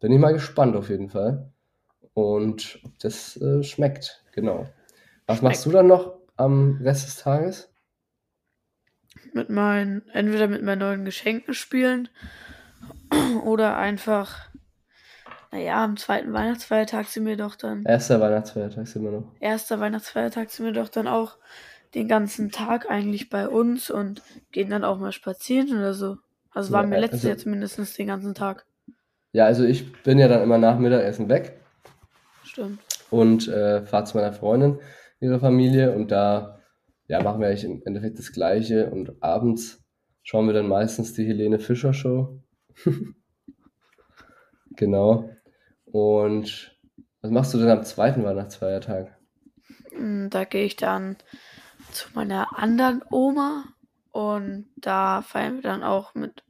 bin 0.06 0.12
ich 0.12 0.20
mal 0.20 0.34
gespannt 0.34 0.76
auf 0.76 0.90
jeden 0.90 1.10
Fall. 1.10 1.52
Und 2.14 2.78
ob 2.84 3.00
das 3.00 3.38
äh, 3.38 3.64
schmeckt, 3.64 4.24
genau. 4.34 4.68
Was 5.26 5.40
schmeckt. 5.40 5.42
machst 5.42 5.66
du 5.66 5.72
dann 5.72 5.88
noch 5.88 6.20
am 6.38 6.80
Rest 6.80 7.08
des 7.08 7.16
Tages? 7.16 7.74
Mit 9.34 9.50
meinen, 9.50 10.08
entweder 10.10 10.48
mit 10.48 10.62
meinen 10.62 10.78
neuen 10.78 11.06
Geschenken 11.06 11.56
spielen 11.56 12.08
oder 13.46 13.78
einfach 13.78 14.52
naja, 15.52 15.84
am 15.84 15.98
zweiten 15.98 16.34
Weihnachtsfeiertag 16.34 17.08
sind 17.08 17.26
wir 17.26 17.38
doch 17.38 17.56
dann. 17.56 17.84
Erster 17.84 18.22
Weihnachtsfeiertag 18.22 18.88
sind 18.88 19.06
wir 19.06 19.12
noch. 19.12 19.32
Erster 19.40 19.80
Weihnachtsfeiertag 19.80 20.52
sind 20.52 20.68
wir 20.68 20.74
doch 20.74 20.90
dann 20.90 21.08
auch 21.08 21.40
den 21.96 22.08
ganzen 22.08 22.52
Tag 22.52 22.92
eigentlich 22.92 23.32
bei 23.32 23.50
uns 23.50 23.90
und 23.90 24.22
gehen 24.52 24.70
dann 24.70 24.84
auch 24.84 25.00
mal 25.00 25.12
spazieren 25.12 25.76
oder 25.76 25.96
so. 25.96 26.18
Also 26.52 26.74
waren 26.74 26.90
ja, 26.90 26.92
wir 26.92 27.00
letztes 27.00 27.22
also, 27.22 27.30
Jahr 27.30 27.38
zumindest 27.40 27.98
den 27.98 28.08
ganzen 28.08 28.36
Tag. 28.36 28.68
Ja, 29.36 29.48
also 29.48 29.66
ich 29.66 29.92
bin 30.04 30.18
ja 30.18 30.30
dann 30.30 30.42
immer 30.42 30.58
nach 30.58 30.80
Mittagessen 30.80 31.28
weg. 31.28 31.60
Stimmt. 32.46 32.80
Und 33.10 33.50
äh, 33.50 33.86
fahre 33.86 34.06
zu 34.06 34.16
meiner 34.16 34.32
Freundin, 34.32 34.80
ihrer 35.20 35.42
Familie 35.42 35.94
und 35.94 36.10
da 36.10 36.62
ja, 37.10 37.22
machen 37.22 37.42
wir 37.42 37.50
eigentlich 37.50 37.66
im 37.66 37.82
Endeffekt 37.84 38.18
das 38.18 38.32
Gleiche 38.32 38.90
und 38.90 39.22
abends 39.22 39.84
schauen 40.24 40.48
wir 40.48 40.54
dann 40.54 40.70
meistens 40.70 41.12
die 41.16 41.28
Helene 41.28 41.60
Fischer 41.60 41.94
Show. 41.94 42.40
genau. 44.78 45.30
Und 45.84 46.74
was 47.20 47.30
machst 47.30 47.54
du 47.54 47.58
denn 47.58 47.72
am 47.72 47.84
zweiten 47.84 48.24
Weihnachtsfeiertag? 48.24 49.18
Hm, 49.90 50.30
da 50.30 50.46
gehe 50.46 50.64
ich 50.64 50.78
dann 50.78 51.18
zu 51.92 52.08
meiner 52.14 52.58
anderen 52.58 53.04
Oma 53.12 53.66
und 54.14 54.68
da 54.78 55.22
feiern 55.24 55.56
wir 55.56 55.64
dann 55.64 55.84
auch 55.84 56.16
mit 56.16 56.46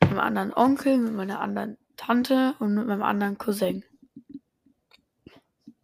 meinem 0.00 0.20
anderen 0.20 0.54
Onkel, 0.54 0.96
mit 0.96 1.12
meiner 1.12 1.40
anderen 1.40 1.76
Tante 2.00 2.54
und 2.60 2.74
mit 2.74 2.86
meinem 2.86 3.02
anderen 3.02 3.36
Cousin. 3.36 3.84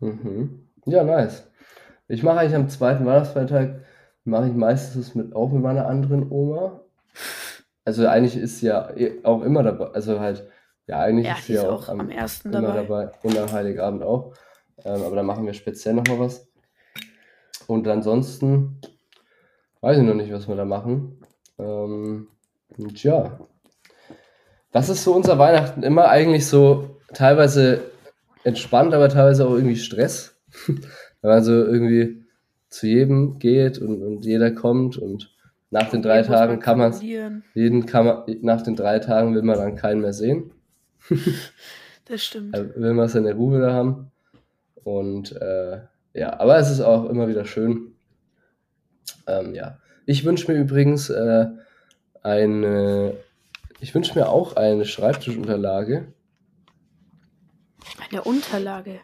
Mhm. 0.00 0.66
Ja, 0.86 1.04
nice. 1.04 1.46
Ich 2.08 2.22
mache 2.22 2.38
eigentlich 2.38 2.54
am 2.54 2.70
zweiten 2.70 3.04
Weihnachtsfeiertag, 3.04 3.84
mache 4.24 4.48
ich 4.48 4.54
meistens 4.54 5.14
mit, 5.14 5.34
auch 5.36 5.52
mit 5.52 5.62
meiner 5.62 5.86
anderen 5.86 6.30
Oma. 6.30 6.80
Also 7.84 8.06
eigentlich 8.06 8.36
ist 8.36 8.60
sie 8.60 8.68
ja 8.68 8.88
auch 9.24 9.42
immer 9.42 9.62
dabei, 9.62 9.88
also 9.88 10.18
halt 10.18 10.48
ja, 10.86 11.00
eigentlich 11.00 11.26
ja, 11.26 11.34
ist 11.34 11.46
sie 11.46 11.54
ja 11.54 11.68
auch, 11.68 11.88
am, 11.88 12.00
am 12.00 12.10
ersten 12.10 12.52
immer 12.52 12.74
dabei. 12.74 13.06
dabei. 13.06 13.18
Und 13.22 13.38
am 13.38 13.52
Heiligabend 13.52 14.02
auch. 14.02 14.34
Ähm, 14.84 15.02
aber 15.02 15.16
da 15.16 15.22
machen 15.22 15.44
wir 15.44 15.52
speziell 15.52 15.94
nochmal 15.94 16.20
was. 16.20 16.48
Und 17.66 17.86
ansonsten 17.88 18.80
weiß 19.80 19.98
ich 19.98 20.04
noch 20.04 20.14
nicht, 20.14 20.32
was 20.32 20.48
wir 20.48 20.56
da 20.56 20.64
machen. 20.64 21.20
Ähm, 21.58 22.28
und 22.78 23.02
ja. 23.02 23.38
Das 24.72 24.88
ist 24.88 25.04
so 25.04 25.14
unser 25.14 25.38
Weihnachten. 25.38 25.82
Immer 25.82 26.08
eigentlich 26.08 26.46
so 26.46 26.98
teilweise 27.14 27.80
entspannt, 28.44 28.94
aber 28.94 29.08
teilweise 29.08 29.46
auch 29.46 29.54
irgendwie 29.54 29.76
Stress. 29.76 30.40
Wenn 30.66 31.30
man 31.30 31.42
so 31.42 31.52
irgendwie 31.52 32.24
zu 32.68 32.86
jedem 32.86 33.38
geht 33.38 33.78
und, 33.78 34.02
und 34.02 34.24
jeder 34.24 34.50
kommt 34.50 34.98
und 34.98 35.34
nach 35.70 35.90
den 35.90 36.02
drei 36.02 36.22
Tagen 36.22 36.60
kann 36.60 36.78
man 36.78 36.94
jeden 37.00 37.86
kann 37.86 38.06
man, 38.06 38.24
nach 38.42 38.62
den 38.62 38.76
drei 38.76 38.98
Tagen 38.98 39.34
will 39.34 39.42
man 39.42 39.58
dann 39.58 39.76
keinen 39.76 40.00
mehr 40.00 40.12
sehen. 40.12 40.52
das 42.04 42.24
stimmt. 42.24 42.54
Er 42.54 42.76
will 42.76 42.94
mal 42.94 43.08
seine 43.08 43.34
Ruhe 43.34 43.60
da 43.60 43.72
haben. 43.72 44.10
Und 44.84 45.32
äh, 45.32 45.80
ja, 46.14 46.38
aber 46.38 46.58
es 46.58 46.70
ist 46.70 46.80
auch 46.80 47.08
immer 47.10 47.28
wieder 47.28 47.44
schön. 47.44 47.94
Ähm, 49.26 49.54
ja. 49.54 49.78
Ich 50.06 50.24
wünsche 50.24 50.50
mir 50.50 50.58
übrigens 50.58 51.10
äh, 51.10 51.46
eine, 52.22 53.14
ich 53.80 53.94
wünsche 53.94 54.18
mir 54.18 54.28
auch 54.28 54.56
eine 54.56 54.84
Schreibtischunterlage. 54.84 56.12
Eine 58.10 58.22
Unterlage. 58.24 59.00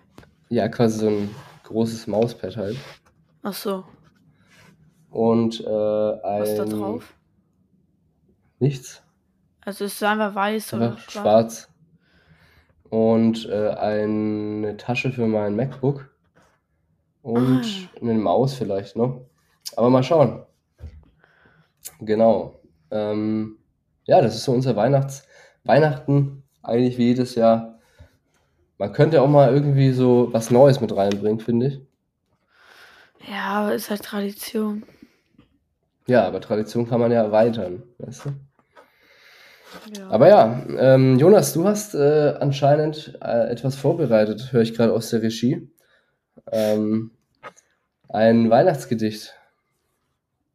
Ja, 0.49 0.69
quasi 0.69 0.99
so 1.01 1.09
ein 1.09 1.35
großes 1.65 2.07
Mauspad 2.07 2.57
halt. 2.57 2.77
Ach 3.43 3.55
so. 3.55 3.85
Und 5.11 5.61
äh, 5.61 5.67
ein. 5.69 6.41
Was 6.43 6.55
da 6.57 6.65
drauf? 6.65 7.15
Nichts. 8.59 9.03
Also 9.65 9.85
es 9.85 9.95
ist 9.95 10.03
einfach 10.03 10.35
weiß 10.35 10.75
oder 10.75 10.91
Einfach 10.93 11.11
schwarz. 11.11 11.69
Und 12.91 13.49
äh, 13.49 13.69
eine 13.71 14.77
Tasche 14.77 15.13
für 15.13 15.27
mein 15.27 15.57
MacBook. 15.57 16.11
Und 17.23 17.63
Ah. 17.65 18.01
eine 18.01 18.15
Maus 18.15 18.55
vielleicht 18.55 18.97
noch. 18.97 19.25
Aber 19.77 19.89
mal 19.91 20.03
schauen. 20.03 20.45
Genau. 22.01 22.61
Ähm, 22.91 23.59
ja, 24.05 24.21
das 24.21 24.35
ist 24.35 24.45
so 24.45 24.53
unser 24.53 24.77
Weihnachts 24.77 25.27
Weihnachten, 25.65 26.43
eigentlich 26.63 26.99
wie 26.99 27.07
jedes 27.07 27.35
Jahr. 27.35 27.79
Man 28.79 28.93
könnte 28.93 29.23
auch 29.23 29.29
mal 29.29 29.53
irgendwie 29.53 29.93
so 29.93 30.29
was 30.33 30.51
Neues 30.51 30.81
mit 30.81 30.95
reinbringen, 30.95 31.41
finde 31.41 31.67
ich. 31.67 31.81
Ja, 33.29 33.61
aber 33.61 33.75
ist 33.75 33.91
halt 33.91 34.03
Tradition. 34.03 34.85
Ja, 36.07 36.27
aber 36.27 36.41
Tradition 36.41 36.89
kann 36.89 37.01
man 37.01 37.13
ja 37.13 37.23
erweitern, 37.23 37.85
weißt 37.99 38.25
du? 38.25 38.31
Ja. 39.97 40.09
Aber 40.11 40.29
ja, 40.29 40.67
ähm, 40.77 41.19
Jonas, 41.19 41.53
du 41.55 41.65
hast 41.65 41.95
äh, 41.95 42.35
anscheinend 42.41 43.19
äh, 43.23 43.51
etwas 43.51 43.77
vorbereitet, 43.77 44.53
höre 44.53 44.63
ich 44.63 44.75
gerade 44.75 44.93
aus 44.93 45.11
der 45.11 45.23
Regie. 45.23 45.71
Ähm, 46.51 47.13
ein 48.09 48.51
Weihnachtsgedicht, 48.51 49.33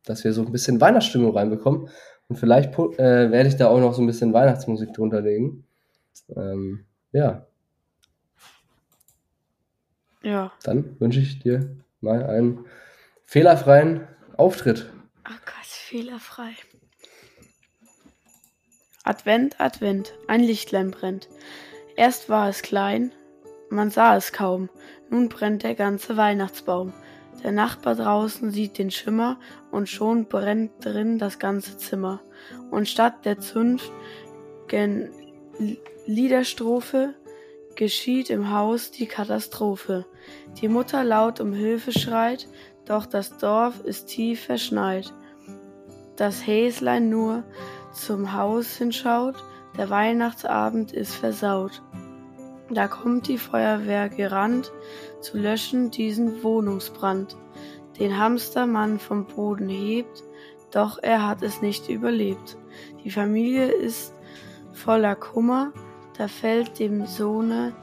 dass 0.06 0.24
wir 0.24 0.34
so 0.34 0.42
ein 0.44 0.52
bisschen 0.52 0.82
Weihnachtsstimmung 0.82 1.36
reinbekommen. 1.36 1.90
Und 2.30 2.36
vielleicht 2.36 2.78
äh, 2.78 3.32
werde 3.32 3.48
ich 3.48 3.56
da 3.56 3.68
auch 3.68 3.80
noch 3.80 3.94
so 3.94 4.02
ein 4.02 4.08
bisschen 4.08 4.34
Weihnachtsmusik 4.34 4.94
drunter 4.94 5.22
legen. 5.22 5.66
Ähm, 6.36 6.86
ja, 7.14 7.48
ja. 10.22 10.52
dann 10.64 11.00
wünsche 11.00 11.20
ich 11.20 11.40
dir 11.40 11.78
mal 12.02 12.24
einen 12.26 12.66
fehlerfreien 13.24 14.08
Auftritt. 14.36 14.92
Ach 15.24 15.40
Gott, 15.46 15.66
fehlerfrei. 15.66 16.52
Advent, 19.04 19.60
Advent, 19.62 20.14
ein 20.28 20.42
Lichtlein 20.42 20.92
brennt. 20.92 21.30
Erst 21.96 22.30
war 22.30 22.50
es 22.50 22.62
klein, 22.62 23.14
man 23.70 23.90
sah 23.90 24.18
es 24.18 24.34
kaum, 24.34 24.70
nun 25.10 25.30
brennt 25.30 25.64
der 25.64 25.76
ganze 25.76 26.18
Weihnachtsbaum. 26.18 26.94
Der 27.44 27.52
Nachbar 27.52 27.96
draußen 27.96 28.52
sieht 28.52 28.78
den 28.78 28.92
Schimmer 28.92 29.40
und 29.72 29.88
schon 29.88 30.26
brennt 30.26 30.84
drin 30.84 31.20
das 31.20 31.40
ganze 31.40 31.78
Zimmer. 31.78 32.22
Und 32.72 32.88
statt 32.88 33.26
der 33.26 33.40
zünftigen 33.40 35.10
Liederstrophe 36.06 37.16
geschieht 37.76 38.30
im 38.30 38.52
Haus 38.52 38.92
die 38.92 39.06
Katastrophe. 39.06 40.06
Die 40.62 40.68
Mutter 40.68 41.04
laut 41.04 41.40
um 41.40 41.54
Hilfe 41.54 41.92
schreit, 41.92 42.48
doch 42.86 43.06
das 43.06 43.38
Dorf 43.38 43.82
ist 43.82 44.08
tief 44.08 44.46
verschneit. 44.46 45.14
Das 46.16 46.46
Häslein 46.46 47.10
nur 47.10 47.44
zum 47.94 48.34
Haus 48.34 48.76
hinschaut, 48.78 49.36
der 49.78 49.90
Weihnachtsabend 49.90 50.92
ist 50.92 51.14
versaut. 51.14 51.84
Da 52.70 52.88
kommt 52.88 53.28
die 53.28 53.38
Feuerwehr 53.38 54.10
gerannt, 54.10 54.72
zu 55.22 55.38
löschen 55.38 55.90
diesen 55.90 56.44
Wohnungsbrand. 56.44 57.38
Den 58.00 58.18
Hamstermann 58.18 59.00
vom 59.00 59.26
Boden 59.26 59.70
hebt, 59.70 60.24
doch 60.72 61.00
er 61.02 61.26
hat 61.26 61.42
es 61.42 61.62
nicht 61.62 61.90
überlebt. 61.90 62.58
Die 63.04 63.12
Familie 63.12 63.68
ist 63.68 64.14
voller 64.74 65.16
Kummer, 65.16 65.72
da 66.18 66.28
fällt 66.28 66.80
dem 66.80 67.06
Sohne 67.06 67.74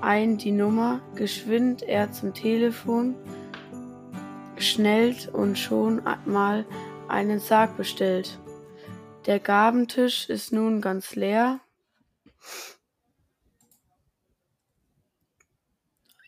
ein 0.00 0.38
die 0.38 0.52
Nummer, 0.52 1.00
geschwind 1.14 1.82
er 1.82 2.12
zum 2.12 2.32
Telefon, 2.32 3.14
schnellt 4.56 5.28
und 5.32 5.58
schon 5.58 6.02
mal 6.24 6.64
einen 7.08 7.38
Sarg 7.38 7.76
bestellt. 7.76 8.38
Der 9.26 9.40
Gabentisch 9.40 10.28
ist 10.28 10.52
nun 10.52 10.80
ganz 10.80 11.14
leer. 11.14 11.60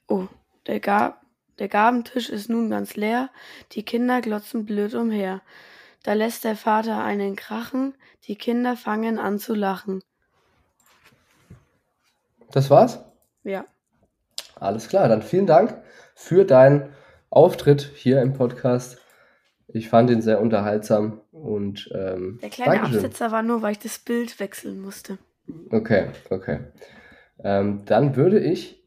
Oh, 0.08 0.26
der, 0.66 0.80
Ga 0.80 1.20
der 1.58 1.68
Gabentisch 1.68 2.28
ist 2.30 2.48
nun 2.48 2.70
ganz 2.70 2.96
leer, 2.96 3.30
die 3.72 3.84
Kinder 3.84 4.20
glotzen 4.20 4.64
blöd 4.64 4.94
umher. 4.94 5.42
Da 6.02 6.14
lässt 6.14 6.44
der 6.44 6.56
Vater 6.56 7.02
einen 7.04 7.36
krachen, 7.36 7.94
die 8.24 8.36
Kinder 8.36 8.76
fangen 8.76 9.18
an 9.18 9.38
zu 9.38 9.54
lachen. 9.54 10.02
Das 12.50 12.70
war's? 12.70 13.00
Ja, 13.44 13.66
Alles 14.56 14.88
klar, 14.88 15.08
dann 15.08 15.22
vielen 15.22 15.46
Dank 15.46 15.80
für 16.14 16.44
deinen 16.44 16.94
Auftritt 17.30 17.92
hier 17.94 18.22
im 18.22 18.32
Podcast. 18.32 18.98
Ich 19.68 19.88
fand 19.88 20.10
ihn 20.10 20.22
sehr 20.22 20.40
unterhaltsam 20.40 21.20
und 21.30 21.90
ähm, 21.94 22.38
der 22.40 22.48
kleine 22.48 22.74
Dankeschön. 22.76 22.96
Absetzer 23.04 23.30
war 23.32 23.42
nur, 23.42 23.60
weil 23.60 23.72
ich 23.72 23.78
das 23.78 23.98
Bild 23.98 24.40
wechseln 24.40 24.80
musste. 24.80 25.18
Okay, 25.70 26.08
okay. 26.30 26.60
Ähm, 27.44 27.82
dann 27.84 28.16
würde 28.16 28.40
ich 28.40 28.77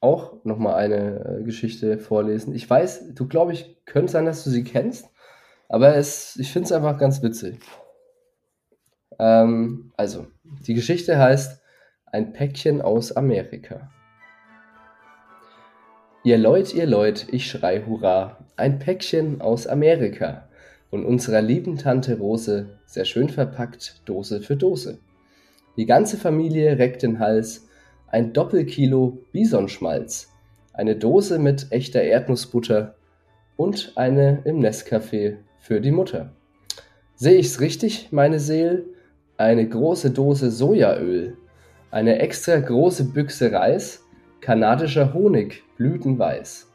auch 0.00 0.44
nochmal 0.44 0.74
eine 0.76 1.40
äh, 1.40 1.42
Geschichte 1.42 1.98
vorlesen. 1.98 2.54
Ich 2.54 2.68
weiß, 2.68 3.14
du 3.14 3.28
glaube 3.28 3.52
ich, 3.52 3.84
könnte 3.84 4.12
sein, 4.12 4.24
dass 4.24 4.44
du 4.44 4.50
sie 4.50 4.64
kennst, 4.64 5.10
aber 5.68 5.96
es, 5.96 6.36
ich 6.36 6.52
finde 6.52 6.66
es 6.66 6.72
einfach 6.72 6.98
ganz 6.98 7.22
witzig. 7.22 7.60
Ähm, 9.18 9.92
also, 9.96 10.26
die 10.66 10.74
Geschichte 10.74 11.18
heißt 11.18 11.60
Ein 12.06 12.32
Päckchen 12.32 12.82
aus 12.82 13.12
Amerika. 13.12 13.90
Ihr 16.24 16.38
Leut, 16.38 16.74
ihr 16.74 16.86
Leut, 16.86 17.26
ich 17.30 17.48
schrei 17.48 17.84
Hurra, 17.86 18.38
ein 18.56 18.78
Päckchen 18.78 19.40
aus 19.40 19.66
Amerika. 19.66 20.48
Von 20.90 21.06
unserer 21.06 21.40
lieben 21.40 21.78
Tante 21.78 22.18
Rose, 22.18 22.78
sehr 22.84 23.04
schön 23.04 23.28
verpackt, 23.28 24.02
Dose 24.06 24.40
für 24.40 24.56
Dose. 24.56 24.98
Die 25.76 25.86
ganze 25.86 26.16
Familie 26.16 26.78
reckt 26.78 27.02
den 27.02 27.20
Hals, 27.20 27.68
ein 28.10 28.32
Doppelkilo 28.32 29.18
Bisonschmalz, 29.32 30.32
eine 30.72 30.96
Dose 30.96 31.38
mit 31.38 31.68
echter 31.70 32.02
Erdnussbutter 32.02 32.96
und 33.56 33.92
eine 33.96 34.40
im 34.44 34.58
Nestcafé 34.58 35.36
für 35.58 35.80
die 35.80 35.92
Mutter. 35.92 36.32
Sehe 37.14 37.38
ich's 37.38 37.60
richtig, 37.60 38.08
meine 38.10 38.40
Seel? 38.40 38.86
Eine 39.36 39.68
große 39.68 40.10
Dose 40.10 40.50
Sojaöl, 40.50 41.36
eine 41.90 42.18
extra 42.18 42.58
große 42.58 43.04
Büchse 43.12 43.52
Reis, 43.52 44.04
kanadischer 44.40 45.14
Honig, 45.14 45.62
blütenweiß. 45.76 46.70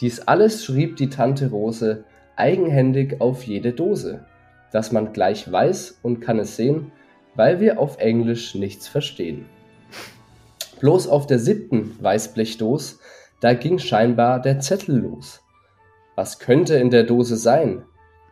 Dies 0.00 0.20
alles 0.20 0.64
schrieb 0.64 0.96
die 0.96 1.08
Tante 1.08 1.50
Rose 1.50 2.04
eigenhändig 2.36 3.20
auf 3.20 3.44
jede 3.44 3.72
Dose, 3.72 4.24
dass 4.72 4.92
man 4.92 5.12
gleich 5.12 5.50
weiß 5.50 6.00
und 6.02 6.20
kann 6.20 6.38
es 6.38 6.56
sehen, 6.56 6.92
weil 7.36 7.60
wir 7.60 7.78
auf 7.78 7.98
Englisch 7.98 8.54
nichts 8.54 8.88
verstehen. 8.88 9.46
Bloß 10.80 11.08
auf 11.08 11.26
der 11.26 11.38
siebten 11.38 11.96
Weißblechdos, 12.00 12.98
da 13.40 13.54
ging 13.54 13.78
scheinbar 13.78 14.40
der 14.40 14.60
Zettel 14.60 14.98
los. 14.98 15.40
Was 16.16 16.38
könnte 16.38 16.76
in 16.76 16.90
der 16.90 17.04
Dose 17.04 17.36
sein? 17.36 17.84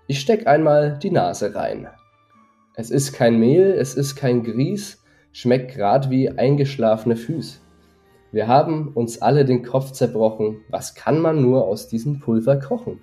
Ich 0.06 0.20
steck 0.20 0.46
einmal 0.46 0.98
die 1.02 1.10
Nase 1.10 1.54
rein. 1.54 1.88
Es 2.74 2.90
ist 2.90 3.12
kein 3.12 3.38
Mehl, 3.38 3.72
es 3.72 3.94
ist 3.94 4.16
kein 4.16 4.42
Grieß, 4.42 5.02
schmeckt 5.32 5.74
grad 5.74 6.10
wie 6.10 6.30
eingeschlafene 6.30 7.16
Füß. 7.16 7.60
Wir 8.32 8.48
haben 8.48 8.88
uns 8.94 9.20
alle 9.20 9.44
den 9.44 9.62
Kopf 9.62 9.92
zerbrochen, 9.92 10.62
was 10.68 10.94
kann 10.94 11.18
man 11.18 11.42
nur 11.42 11.66
aus 11.66 11.88
diesem 11.88 12.18
Pulver 12.18 12.56
kochen? 12.58 13.00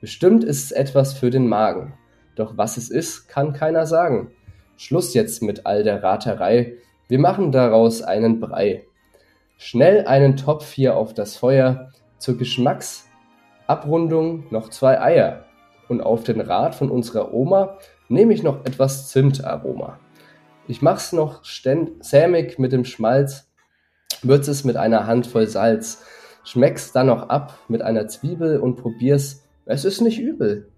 Bestimmt 0.00 0.44
ist 0.44 0.64
es 0.64 0.72
etwas 0.72 1.12
für 1.12 1.30
den 1.30 1.46
Magen, 1.46 1.94
doch 2.34 2.56
was 2.56 2.76
es 2.76 2.90
ist, 2.90 3.28
kann 3.28 3.52
keiner 3.52 3.86
sagen. 3.86 4.32
Schluss 4.76 5.14
jetzt 5.14 5.42
mit 5.42 5.66
all 5.66 5.84
der 5.84 6.02
Raterei, 6.02 6.74
wir 7.10 7.18
machen 7.18 7.50
daraus 7.50 8.02
einen 8.02 8.38
Brei. 8.38 8.84
Schnell 9.56 10.06
einen 10.06 10.36
Topf 10.36 10.70
hier 10.72 10.96
auf 10.96 11.12
das 11.12 11.36
Feuer, 11.36 11.90
zur 12.18 12.38
Geschmacksabrundung 12.38 14.44
noch 14.50 14.70
zwei 14.70 15.00
Eier. 15.00 15.46
Und 15.88 16.02
auf 16.02 16.22
den 16.22 16.40
Rat 16.40 16.76
von 16.76 16.88
unserer 16.88 17.34
Oma 17.34 17.78
nehme 18.08 18.32
ich 18.32 18.44
noch 18.44 18.64
etwas 18.64 19.08
Zimtaroma. 19.08 19.98
Ich 20.68 20.82
mach's 20.82 21.12
noch 21.12 21.42
sämig 21.44 22.60
mit 22.60 22.70
dem 22.70 22.84
Schmalz, 22.84 23.50
würz 24.22 24.46
es 24.46 24.62
mit 24.62 24.76
einer 24.76 25.08
Handvoll 25.08 25.48
Salz, 25.48 26.04
schmeck's 26.44 26.92
dann 26.92 27.08
noch 27.08 27.28
ab 27.28 27.58
mit 27.66 27.82
einer 27.82 28.06
Zwiebel 28.06 28.60
und 28.60 28.76
probier's, 28.76 29.48
es 29.66 29.84
ist 29.84 30.00
nicht 30.00 30.20
übel. 30.20 30.68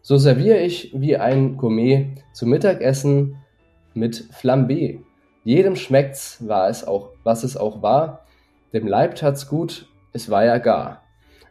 So 0.00 0.16
serviere 0.16 0.58
ich 0.58 0.92
wie 0.94 1.16
ein 1.16 1.56
Gourmet 1.56 2.22
zum 2.32 2.50
Mittagessen 2.50 3.38
mit 3.94 4.28
Flambé. 4.32 5.00
Jedem 5.44 5.74
schmeckt's, 5.74 6.46
war 6.46 6.68
es 6.68 6.86
auch, 6.86 7.10
was 7.24 7.42
es 7.42 7.56
auch 7.56 7.82
war. 7.82 8.26
Dem 8.72 8.86
Leib 8.86 9.16
tat's 9.16 9.48
gut, 9.48 9.88
es 10.12 10.30
war 10.30 10.44
ja 10.44 10.58
gar. 10.58 11.02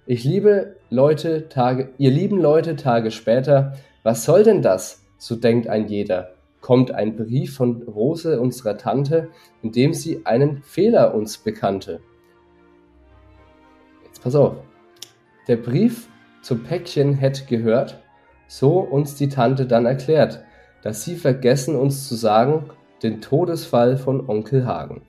Ich 0.05 0.23
liebe 0.23 0.77
Leute 0.89 1.49
Tage, 1.49 1.89
ihr 1.97 2.11
lieben 2.11 2.39
Leute 2.39 2.75
Tage 2.75 3.11
später, 3.11 3.73
was 4.03 4.23
soll 4.23 4.43
denn 4.43 4.61
das? 4.61 5.05
So 5.17 5.35
denkt 5.35 5.67
ein 5.67 5.87
jeder. 5.87 6.33
Kommt 6.61 6.91
ein 6.91 7.15
Brief 7.15 7.55
von 7.55 7.83
Rose, 7.83 8.39
unserer 8.39 8.77
Tante, 8.77 9.29
in 9.61 9.71
dem 9.71 9.93
sie 9.93 10.25
einen 10.25 10.63
Fehler 10.63 11.13
uns 11.13 11.37
bekannte. 11.37 11.99
Jetzt 14.05 14.23
pass 14.23 14.35
auf. 14.35 14.55
Der 15.47 15.57
Brief 15.57 16.07
zum 16.41 16.63
Päckchen 16.63 17.13
hätte 17.13 17.45
gehört, 17.45 18.01
so 18.47 18.79
uns 18.79 19.15
die 19.15 19.29
Tante 19.29 19.65
dann 19.65 19.85
erklärt, 19.85 20.43
dass 20.81 21.03
sie 21.03 21.15
vergessen 21.15 21.75
uns 21.75 22.07
zu 22.07 22.15
sagen, 22.15 22.69
den 23.03 23.21
Todesfall 23.21 23.97
von 23.97 24.27
Onkel 24.27 24.65
Hagen. 24.65 25.03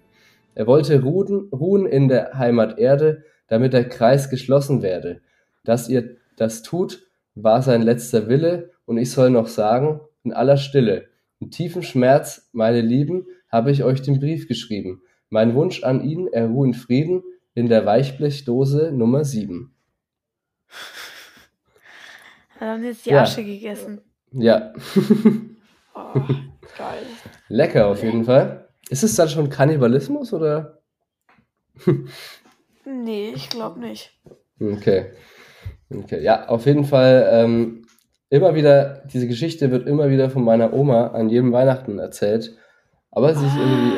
Er 0.54 0.66
wollte 0.66 1.02
ruhen, 1.02 1.48
ruhen 1.52 1.86
in 1.86 2.08
der 2.08 2.38
Heimat 2.38 2.78
Erde, 2.78 3.24
damit 3.48 3.72
der 3.72 3.88
Kreis 3.88 4.30
geschlossen 4.30 4.82
werde. 4.82 5.20
Dass 5.64 5.88
ihr 5.88 6.16
das 6.36 6.62
tut, 6.62 7.06
war 7.34 7.62
sein 7.62 7.82
letzter 7.82 8.28
Wille, 8.28 8.70
und 8.84 8.98
ich 8.98 9.10
soll 9.10 9.30
noch 9.30 9.46
sagen, 9.46 10.00
in 10.24 10.32
aller 10.32 10.56
Stille, 10.56 11.08
in 11.40 11.50
tiefem 11.50 11.82
Schmerz, 11.82 12.48
meine 12.52 12.80
Lieben, 12.80 13.26
habe 13.48 13.70
ich 13.70 13.84
euch 13.84 14.02
den 14.02 14.18
Brief 14.18 14.48
geschrieben. 14.48 15.02
Mein 15.30 15.54
Wunsch 15.54 15.82
an 15.82 16.02
ihn, 16.04 16.28
er 16.30 16.48
ruhe 16.48 16.66
in 16.66 16.74
Frieden, 16.74 17.22
in 17.54 17.68
der 17.68 17.86
Weichblechdose 17.86 18.92
Nummer 18.92 19.24
7. 19.24 19.74
Wir 22.58 22.68
haben 22.68 22.84
jetzt 22.84 23.06
die 23.06 23.10
Ja. 23.10 23.22
Asche 23.22 23.44
gegessen. 23.44 24.00
Ja, 24.32 24.72
Oh, 25.94 26.14
geil. 26.76 27.02
lecker 27.48 27.86
auf 27.88 28.02
jeden 28.02 28.24
Fall. 28.24 28.68
Ist 28.88 29.02
es 29.02 29.14
dann 29.16 29.28
schon 29.28 29.48
Kannibalismus 29.50 30.32
oder? 30.32 30.82
Nee, 32.84 33.32
ich 33.34 33.48
glaube 33.48 33.80
nicht. 33.80 34.12
Okay. 34.60 35.12
Okay. 35.90 36.22
Ja, 36.22 36.48
auf 36.48 36.66
jeden 36.66 36.84
Fall 36.84 37.28
ähm, 37.30 37.86
immer 38.28 38.54
wieder, 38.54 39.02
diese 39.06 39.28
Geschichte 39.28 39.70
wird 39.70 39.86
immer 39.86 40.10
wieder 40.10 40.30
von 40.30 40.44
meiner 40.44 40.72
Oma 40.72 41.08
an 41.08 41.28
jedem 41.28 41.52
Weihnachten 41.52 41.98
erzählt. 41.98 42.56
Aber 43.10 43.34
sie 43.34 43.46
ist 43.46 43.56
irgendwie 43.56 43.96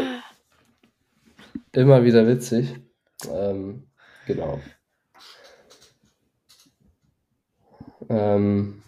Ah, 1.76 1.80
immer 1.80 2.04
wieder 2.04 2.26
witzig. 2.26 2.74
Ähm, 3.32 3.87
genau. 4.26 4.60
Ähm, 8.08 8.82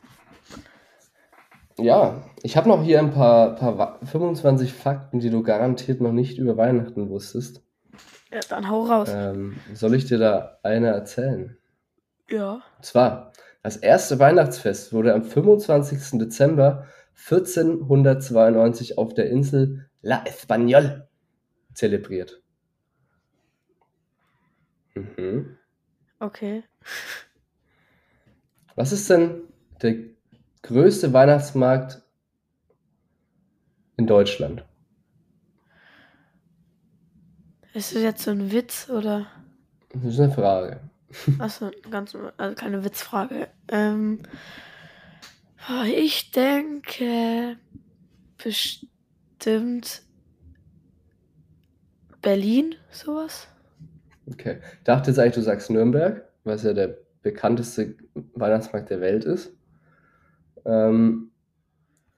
ja, 1.78 2.22
ich 2.42 2.56
habe 2.56 2.68
noch 2.68 2.82
hier 2.82 2.98
ein 2.98 3.12
paar, 3.12 3.54
paar 3.56 3.78
Wa- 3.78 3.98
25 4.04 4.72
Fakten, 4.72 5.20
die 5.20 5.30
du 5.30 5.42
garantiert 5.42 6.00
noch 6.00 6.12
nicht 6.12 6.38
über 6.38 6.56
Weihnachten 6.56 7.08
wusstest. 7.10 7.62
ja, 8.32 8.40
dann 8.48 8.68
hau 8.70 8.84
raus. 8.84 9.08
Ähm, 9.12 9.56
soll 9.74 9.94
ich 9.94 10.04
dir 10.06 10.18
da 10.18 10.58
eine 10.62 10.88
erzählen? 10.88 11.56
Ja. 12.28 12.54
Und 12.76 12.84
zwar, 12.84 13.32
das 13.62 13.76
erste 13.76 14.18
Weihnachtsfest 14.18 14.92
wurde 14.92 15.14
am 15.14 15.22
25. 15.24 16.18
Dezember 16.18 16.86
1492 17.30 18.98
auf 18.98 19.14
der 19.14 19.30
Insel 19.30 19.88
La 20.02 20.24
Españole 20.24 21.06
zelebriert. 21.74 22.42
Mhm. 24.94 25.56
Okay. 26.20 26.62
Was 28.74 28.92
ist 28.92 29.08
denn 29.10 29.42
der 29.82 29.94
größte 30.66 31.12
Weihnachtsmarkt 31.12 32.02
in 33.96 34.06
Deutschland? 34.06 34.64
Ist 37.72 37.94
das 37.94 38.02
jetzt 38.02 38.22
so 38.22 38.30
ein 38.30 38.52
Witz 38.52 38.88
oder? 38.90 39.26
Das 39.92 40.04
ist 40.04 40.20
eine 40.20 40.32
Frage. 40.32 40.80
Achso, 41.38 41.70
ganz, 41.90 42.16
also 42.36 42.54
keine 42.54 42.84
Witzfrage. 42.84 43.48
Ähm, 43.68 44.20
ich 45.86 46.30
denke 46.30 47.56
bestimmt 48.42 50.02
Berlin, 52.22 52.74
sowas. 52.90 53.48
Okay. 54.28 54.58
Ich 54.78 54.84
dachte 54.84 55.10
jetzt 55.10 55.18
eigentlich, 55.18 55.34
du 55.34 55.42
sagst 55.42 55.70
Nürnberg, 55.70 56.24
weil 56.44 56.56
es 56.56 56.62
ja 56.62 56.72
der 56.72 56.98
bekannteste 57.22 57.94
Weihnachtsmarkt 58.34 58.90
der 58.90 59.00
Welt 59.00 59.24
ist. 59.24 59.55
Ähm, 60.66 61.30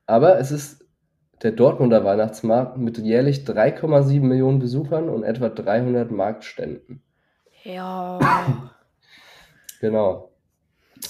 aber 0.06 0.38
es 0.38 0.50
ist 0.50 0.84
der 1.42 1.52
Dortmunder 1.52 2.04
Weihnachtsmarkt 2.04 2.78
mit 2.78 2.98
jährlich 2.98 3.44
3,7 3.44 4.20
Millionen 4.20 4.58
Besuchern 4.58 5.08
und 5.08 5.22
etwa 5.22 5.48
300 5.48 6.10
Marktständen. 6.10 7.02
Ja. 7.62 8.18
Genau. 9.80 10.32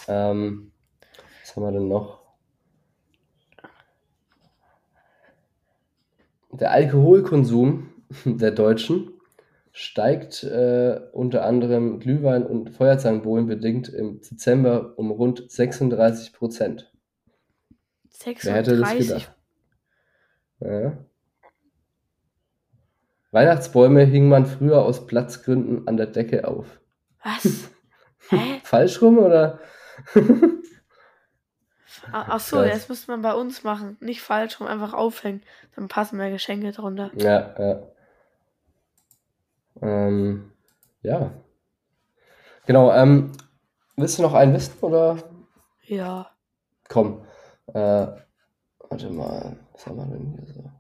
Ähm, 0.09 0.72
was 1.40 1.57
haben 1.57 1.62
wir 1.62 1.72
denn 1.72 1.88
noch? 1.88 2.20
Der 6.51 6.72
Alkoholkonsum 6.72 7.90
der 8.24 8.51
Deutschen 8.51 9.12
steigt 9.72 10.42
äh, 10.44 11.01
unter 11.12 11.44
anderem 11.44 12.01
Glühwein 12.01 12.44
und 12.44 12.70
Feuerzangenbowlen 12.70 13.46
bedingt 13.46 13.88
im 13.88 14.20
Dezember 14.20 14.94
um 14.96 15.11
rund 15.11 15.51
36 15.51 16.33
Prozent. 16.33 16.92
Wer 18.24 18.54
hätte 18.54 18.76
das 18.76 18.90
36. 18.90 19.09
gedacht? 19.09 19.35
Ja. 20.61 20.98
Weihnachtsbäume 23.31 24.04
hing 24.04 24.28
man 24.28 24.46
früher 24.46 24.83
aus 24.83 25.07
Platzgründen 25.07 25.87
an 25.87 25.96
der 25.96 26.07
Decke 26.07 26.48
auf. 26.48 26.81
Was? 27.22 27.70
Hä? 28.31 28.61
Falsch 28.64 29.00
rum 29.00 29.18
oder? 29.18 29.61
Ach 32.12 32.40
so, 32.40 32.62
das 32.62 32.88
müsste 32.88 33.11
man 33.11 33.22
bei 33.22 33.35
uns 33.35 33.64
machen. 33.64 33.96
Nicht 34.00 34.22
falsch 34.22 34.61
rum, 34.61 34.66
einfach 34.66 34.94
aufhängen. 34.94 35.42
Dann 35.76 35.88
passen 35.88 36.16
mehr 36.16 36.31
Geschenke 36.31 36.72
drunter. 36.72 37.11
Ja, 37.14 37.54
ja. 37.59 37.83
Ähm, 39.81 40.52
ja. 41.02 41.33
Genau, 42.66 42.92
ähm, 42.92 43.33
willst 43.96 44.18
du 44.18 44.22
noch 44.22 44.35
einen 44.35 44.54
wissen 44.54 44.74
oder? 44.81 45.18
Ja. 45.85 46.31
Komm. 46.88 47.24
Äh, 47.74 48.07
warte 48.88 49.11
mal, 49.11 49.57
was 49.72 49.87
haben 49.87 49.96
wir 49.96 50.07
denn 50.07 50.35
hier 50.37 50.54
so? 50.54 50.70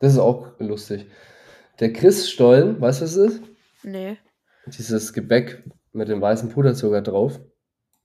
Das 0.00 0.12
ist 0.12 0.18
auch 0.18 0.48
lustig. 0.58 1.06
Der 1.80 1.92
Christstollen, 1.92 2.80
weißt 2.80 3.00
du, 3.00 3.04
was 3.04 3.16
es 3.16 3.34
ist? 3.34 3.42
Nee. 3.82 4.16
Dieses 4.66 5.12
Gebäck 5.12 5.64
mit 5.92 6.08
dem 6.08 6.20
weißen 6.20 6.50
Puderzucker 6.50 7.02
drauf, 7.02 7.40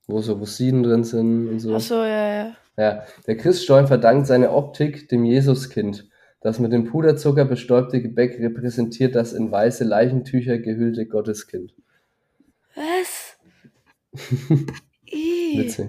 wo 0.06 0.20
so 0.20 0.34
Rosinen 0.34 0.82
drin 0.82 1.04
sind 1.04 1.48
und 1.48 1.60
so. 1.60 1.74
Ach 1.74 1.80
so, 1.80 1.96
ja, 1.96 2.34
ja. 2.34 2.56
Ja, 2.76 3.04
der 3.26 3.36
Christstollen 3.36 3.88
verdankt 3.88 4.28
seine 4.28 4.52
Optik 4.52 5.08
dem 5.08 5.24
Jesuskind. 5.24 6.08
Das 6.40 6.60
mit 6.60 6.72
dem 6.72 6.84
Puderzucker 6.84 7.44
bestäubte 7.44 8.00
Gebäck 8.00 8.38
repräsentiert 8.38 9.16
das 9.16 9.32
in 9.32 9.50
weiße 9.50 9.82
Leichentücher 9.82 10.58
gehüllte 10.58 11.06
Gotteskind. 11.06 11.74
Was? 12.76 13.36
Witzig. 15.10 15.88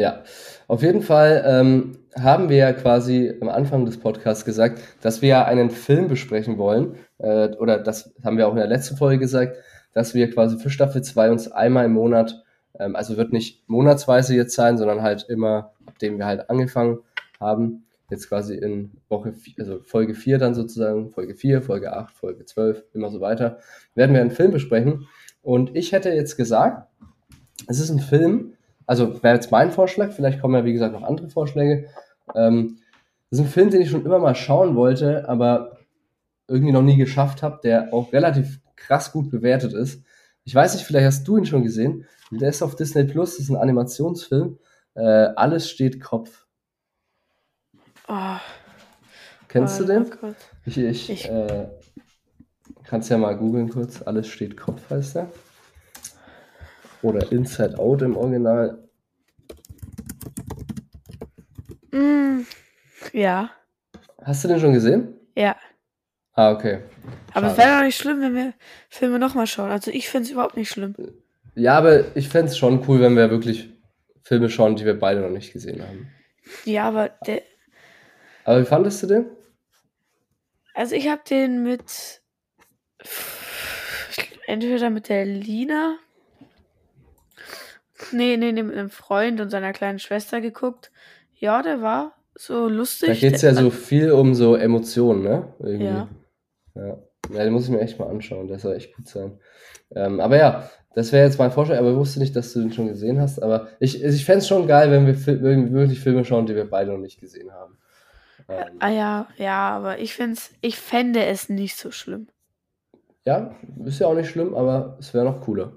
Ja, 0.00 0.22
auf 0.66 0.82
jeden 0.82 1.02
Fall 1.02 1.42
ähm, 1.46 1.98
haben 2.18 2.48
wir 2.48 2.56
ja 2.56 2.72
quasi 2.72 3.34
am 3.40 3.48
Anfang 3.48 3.84
des 3.84 3.98
Podcasts 3.98 4.44
gesagt, 4.44 4.80
dass 5.02 5.20
wir 5.20 5.28
ja 5.28 5.44
einen 5.44 5.70
Film 5.70 6.08
besprechen 6.08 6.56
wollen. 6.58 6.94
Äh, 7.18 7.48
oder 7.56 7.78
das 7.78 8.14
haben 8.24 8.38
wir 8.38 8.46
auch 8.48 8.52
in 8.52 8.56
der 8.58 8.66
letzten 8.66 8.96
Folge 8.96 9.18
gesagt, 9.18 9.56
dass 9.92 10.14
wir 10.14 10.30
quasi 10.30 10.58
für 10.58 10.70
Staffel 10.70 11.02
2 11.02 11.30
uns 11.30 11.50
einmal 11.52 11.84
im 11.84 11.92
Monat, 11.92 12.42
ähm, 12.78 12.96
also 12.96 13.16
wird 13.16 13.32
nicht 13.32 13.68
monatsweise 13.68 14.34
jetzt 14.34 14.54
sein, 14.54 14.78
sondern 14.78 15.02
halt 15.02 15.26
immer, 15.28 15.72
abdem 15.86 16.16
wir 16.18 16.24
halt 16.26 16.48
angefangen 16.48 17.00
haben, 17.38 17.84
jetzt 18.10 18.28
quasi 18.28 18.54
in 18.54 18.92
Woche, 19.08 19.30
vi- 19.32 19.58
also 19.58 19.80
Folge 19.84 20.14
4 20.14 20.38
dann 20.38 20.54
sozusagen, 20.54 21.10
Folge 21.10 21.34
4, 21.34 21.60
Folge 21.62 21.92
8, 21.92 22.16
Folge 22.16 22.44
12, 22.46 22.82
immer 22.94 23.10
so 23.10 23.20
weiter, 23.20 23.58
werden 23.94 24.14
wir 24.14 24.20
einen 24.22 24.30
Film 24.30 24.50
besprechen. 24.52 25.06
Und 25.42 25.76
ich 25.76 25.92
hätte 25.92 26.10
jetzt 26.10 26.36
gesagt, 26.36 26.88
es 27.66 27.78
ist 27.80 27.90
ein 27.90 28.00
Film, 28.00 28.54
also 28.90 29.22
wäre 29.22 29.36
jetzt 29.36 29.52
mein 29.52 29.70
Vorschlag, 29.70 30.10
vielleicht 30.12 30.40
kommen 30.40 30.54
ja 30.56 30.64
wie 30.64 30.72
gesagt 30.72 30.92
noch 30.92 31.04
andere 31.04 31.28
Vorschläge. 31.30 31.86
Ähm, 32.34 32.78
das 33.30 33.38
ist 33.38 33.46
ein 33.46 33.50
Film, 33.52 33.70
den 33.70 33.82
ich 33.82 33.90
schon 33.90 34.04
immer 34.04 34.18
mal 34.18 34.34
schauen 34.34 34.74
wollte, 34.74 35.28
aber 35.28 35.78
irgendwie 36.48 36.72
noch 36.72 36.82
nie 36.82 36.96
geschafft 36.96 37.44
habe, 37.44 37.60
der 37.62 37.94
auch 37.94 38.12
relativ 38.12 38.58
krass 38.74 39.12
gut 39.12 39.30
bewertet 39.30 39.72
ist. 39.72 40.02
Ich 40.44 40.52
weiß 40.54 40.74
nicht, 40.74 40.84
vielleicht 40.84 41.06
hast 41.06 41.28
du 41.28 41.36
ihn 41.36 41.46
schon 41.46 41.62
gesehen. 41.62 42.06
Der 42.32 42.48
ist 42.48 42.62
auf 42.62 42.74
Disney 42.74 43.04
Plus, 43.04 43.36
das 43.36 43.44
ist 43.44 43.50
ein 43.50 43.56
Animationsfilm. 43.56 44.58
Äh, 44.94 45.00
Alles 45.36 45.70
steht 45.70 46.00
Kopf. 46.00 46.46
Oh, 48.08 48.38
Kennst 49.46 49.78
du 49.78 49.86
warte 49.86 50.04
den? 50.04 50.10
kurz. 50.18 50.36
Ich, 50.66 50.78
ich, 50.78 51.10
Ich- 51.10 51.28
Äh, 51.30 51.68
kannst 52.82 53.08
ja 53.10 53.18
mal 53.18 53.36
googeln 53.36 53.68
kurz. 53.68 54.02
Alles 54.02 54.26
steht 54.26 54.56
Kopf 54.56 54.90
heißt 54.90 55.14
der. 55.14 55.28
Oder 57.02 57.30
Inside 57.32 57.78
Out 57.78 58.02
im 58.02 58.16
Original. 58.16 58.78
Mm, 61.92 62.40
ja. 63.12 63.50
Hast 64.22 64.44
du 64.44 64.48
den 64.48 64.60
schon 64.60 64.72
gesehen? 64.72 65.14
Ja. 65.34 65.56
Ah, 66.34 66.52
okay. 66.52 66.82
Aber 67.34 67.48
es 67.48 67.56
Schade. 67.56 67.68
wäre 67.68 67.78
doch 67.78 67.84
nicht 67.84 67.96
schlimm, 67.96 68.20
wenn 68.20 68.34
wir 68.34 68.54
Filme 68.88 69.18
nochmal 69.18 69.46
schauen. 69.46 69.70
Also 69.70 69.90
ich 69.90 70.08
finde 70.08 70.26
es 70.26 70.32
überhaupt 70.32 70.56
nicht 70.56 70.70
schlimm. 70.70 70.94
Ja, 71.54 71.76
aber 71.78 72.16
ich 72.16 72.28
fände 72.28 72.50
es 72.50 72.58
schon 72.58 72.84
cool, 72.88 73.00
wenn 73.00 73.16
wir 73.16 73.30
wirklich 73.30 73.70
Filme 74.22 74.48
schauen, 74.48 74.76
die 74.76 74.84
wir 74.84 74.98
beide 74.98 75.20
noch 75.20 75.30
nicht 75.30 75.52
gesehen 75.52 75.82
haben. 75.82 76.10
Ja, 76.64 76.88
aber 76.88 77.08
der. 77.26 77.42
Aber 78.44 78.60
wie 78.60 78.66
fandest 78.66 79.02
du 79.02 79.06
den? 79.06 79.26
Also 80.74 80.94
ich 80.94 81.08
habe 81.08 81.22
den 81.28 81.62
mit. 81.62 82.20
Entweder 84.46 84.90
mit 84.90 85.08
der 85.08 85.24
Lina. 85.24 85.96
Nee, 88.12 88.36
nee, 88.36 88.52
nee, 88.52 88.62
mit 88.62 88.76
einem 88.76 88.90
Freund 88.90 89.40
und 89.40 89.50
seiner 89.50 89.72
kleinen 89.72 89.98
Schwester 89.98 90.40
geguckt. 90.40 90.90
Ja, 91.38 91.62
der 91.62 91.82
war 91.82 92.12
so 92.34 92.68
lustig. 92.68 93.08
Da 93.08 93.14
geht 93.14 93.34
es 93.34 93.42
ja 93.42 93.54
so 93.54 93.70
viel 93.70 94.12
um 94.12 94.34
so 94.34 94.54
Emotionen, 94.56 95.22
ne? 95.22 95.54
Irgendwie. 95.58 95.84
Ja. 95.84 96.08
Ja. 96.74 96.98
Ja, 97.32 97.44
den 97.44 97.52
muss 97.52 97.64
ich 97.64 97.70
mir 97.70 97.80
echt 97.80 97.98
mal 97.98 98.08
anschauen. 98.08 98.48
Der 98.48 98.58
soll 98.58 98.74
echt 98.74 98.96
gut 98.96 99.06
sein. 99.06 99.38
Ähm, 99.94 100.20
aber 100.20 100.36
ja, 100.36 100.68
das 100.94 101.12
wäre 101.12 101.24
jetzt 101.26 101.38
mein 101.38 101.52
Vorschlag, 101.52 101.78
aber 101.78 101.90
ich 101.90 101.96
wusste 101.96 102.18
nicht, 102.18 102.34
dass 102.34 102.52
du 102.52 102.60
den 102.60 102.72
schon 102.72 102.88
gesehen 102.88 103.20
hast. 103.20 103.40
Aber 103.40 103.68
ich, 103.78 104.02
ich 104.02 104.24
fände 104.24 104.38
es 104.40 104.48
schon 104.48 104.66
geil, 104.66 104.90
wenn 104.90 105.06
wir 105.06 105.14
Fil 105.14 105.40
wirklich 105.42 106.00
Filme 106.00 106.24
schauen, 106.24 106.46
die 106.46 106.56
wir 106.56 106.68
beide 106.68 106.90
noch 106.90 106.98
nicht 106.98 107.20
gesehen 107.20 107.52
haben. 107.52 107.78
Ähm, 108.48 108.76
Ah 108.80 108.90
ja, 108.90 109.28
ja, 109.36 109.70
aber 109.70 109.98
ich 109.98 110.14
find's, 110.14 110.50
ich 110.60 110.76
fände 110.78 111.24
es 111.24 111.48
nicht 111.48 111.76
so 111.76 111.90
schlimm. 111.92 112.26
ja, 113.24 113.54
ist 113.84 114.00
ja 114.00 114.06
auch 114.08 114.14
nicht 114.14 114.30
schlimm, 114.30 114.54
aber 114.54 114.96
es 114.98 115.14
wäre 115.14 115.24
noch 115.24 115.40
cooler. 115.42 115.72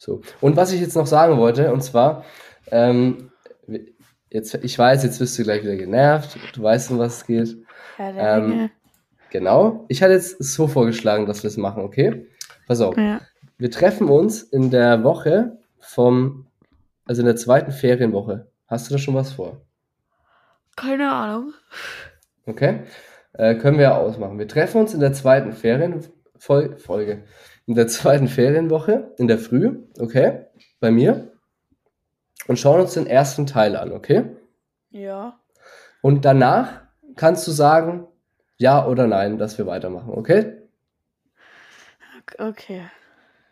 So. 0.00 0.22
Und 0.40 0.56
was 0.56 0.72
ich 0.72 0.80
jetzt 0.80 0.96
noch 0.96 1.06
sagen 1.06 1.36
wollte, 1.36 1.70
und 1.74 1.82
zwar, 1.82 2.24
ähm, 2.70 3.30
jetzt, 4.30 4.54
ich 4.54 4.78
weiß, 4.78 5.04
jetzt 5.04 5.20
wirst 5.20 5.38
du 5.38 5.42
gleich 5.42 5.62
wieder 5.62 5.76
genervt, 5.76 6.38
du 6.54 6.62
weißt, 6.62 6.90
um 6.90 6.98
was 6.98 7.18
es 7.18 7.26
geht. 7.26 7.56
Ja, 7.98 8.38
Ähm. 8.38 8.70
Genau. 9.32 9.84
Ich 9.88 10.02
hatte 10.02 10.14
jetzt 10.14 10.42
so 10.42 10.66
vorgeschlagen, 10.66 11.26
dass 11.26 11.44
wir 11.44 11.48
es 11.48 11.56
machen, 11.56 11.84
okay? 11.84 12.26
Pass 12.66 12.80
auf. 12.80 12.96
Ja. 12.96 13.20
Wir 13.58 13.70
treffen 13.70 14.08
uns 14.08 14.42
in 14.42 14.70
der 14.70 15.04
Woche 15.04 15.58
vom, 15.78 16.46
also 17.04 17.22
in 17.22 17.26
der 17.26 17.36
zweiten 17.36 17.70
Ferienwoche. 17.70 18.48
Hast 18.66 18.88
du 18.88 18.94
da 18.94 18.98
schon 18.98 19.14
was 19.14 19.32
vor? 19.32 19.60
Keine 20.74 21.12
Ahnung. 21.12 21.52
Okay? 22.46 22.80
Äh, 23.34 23.54
können 23.56 23.76
wir 23.76 23.84
ja 23.84 23.96
ausmachen. 23.98 24.38
Wir 24.38 24.48
treffen 24.48 24.80
uns 24.80 24.94
in 24.94 25.00
der 25.00 25.12
zweiten 25.12 25.52
Ferienfolge, 25.52 26.78
Folge, 26.78 27.22
in 27.70 27.76
der 27.76 27.86
zweiten 27.86 28.26
Ferienwoche, 28.26 29.14
in 29.16 29.28
der 29.28 29.38
Früh, 29.38 29.78
okay? 30.00 30.46
Bei 30.80 30.90
mir. 30.90 31.30
Und 32.48 32.58
schauen 32.58 32.80
uns 32.80 32.94
den 32.94 33.06
ersten 33.06 33.46
Teil 33.46 33.76
an, 33.76 33.92
okay? 33.92 34.24
Ja. 34.90 35.38
Und 36.02 36.24
danach 36.24 36.80
kannst 37.14 37.46
du 37.46 37.52
sagen, 37.52 38.08
ja 38.58 38.84
oder 38.84 39.06
nein, 39.06 39.38
dass 39.38 39.56
wir 39.56 39.68
weitermachen, 39.68 40.10
okay? 40.10 40.62
Okay. 42.38 42.82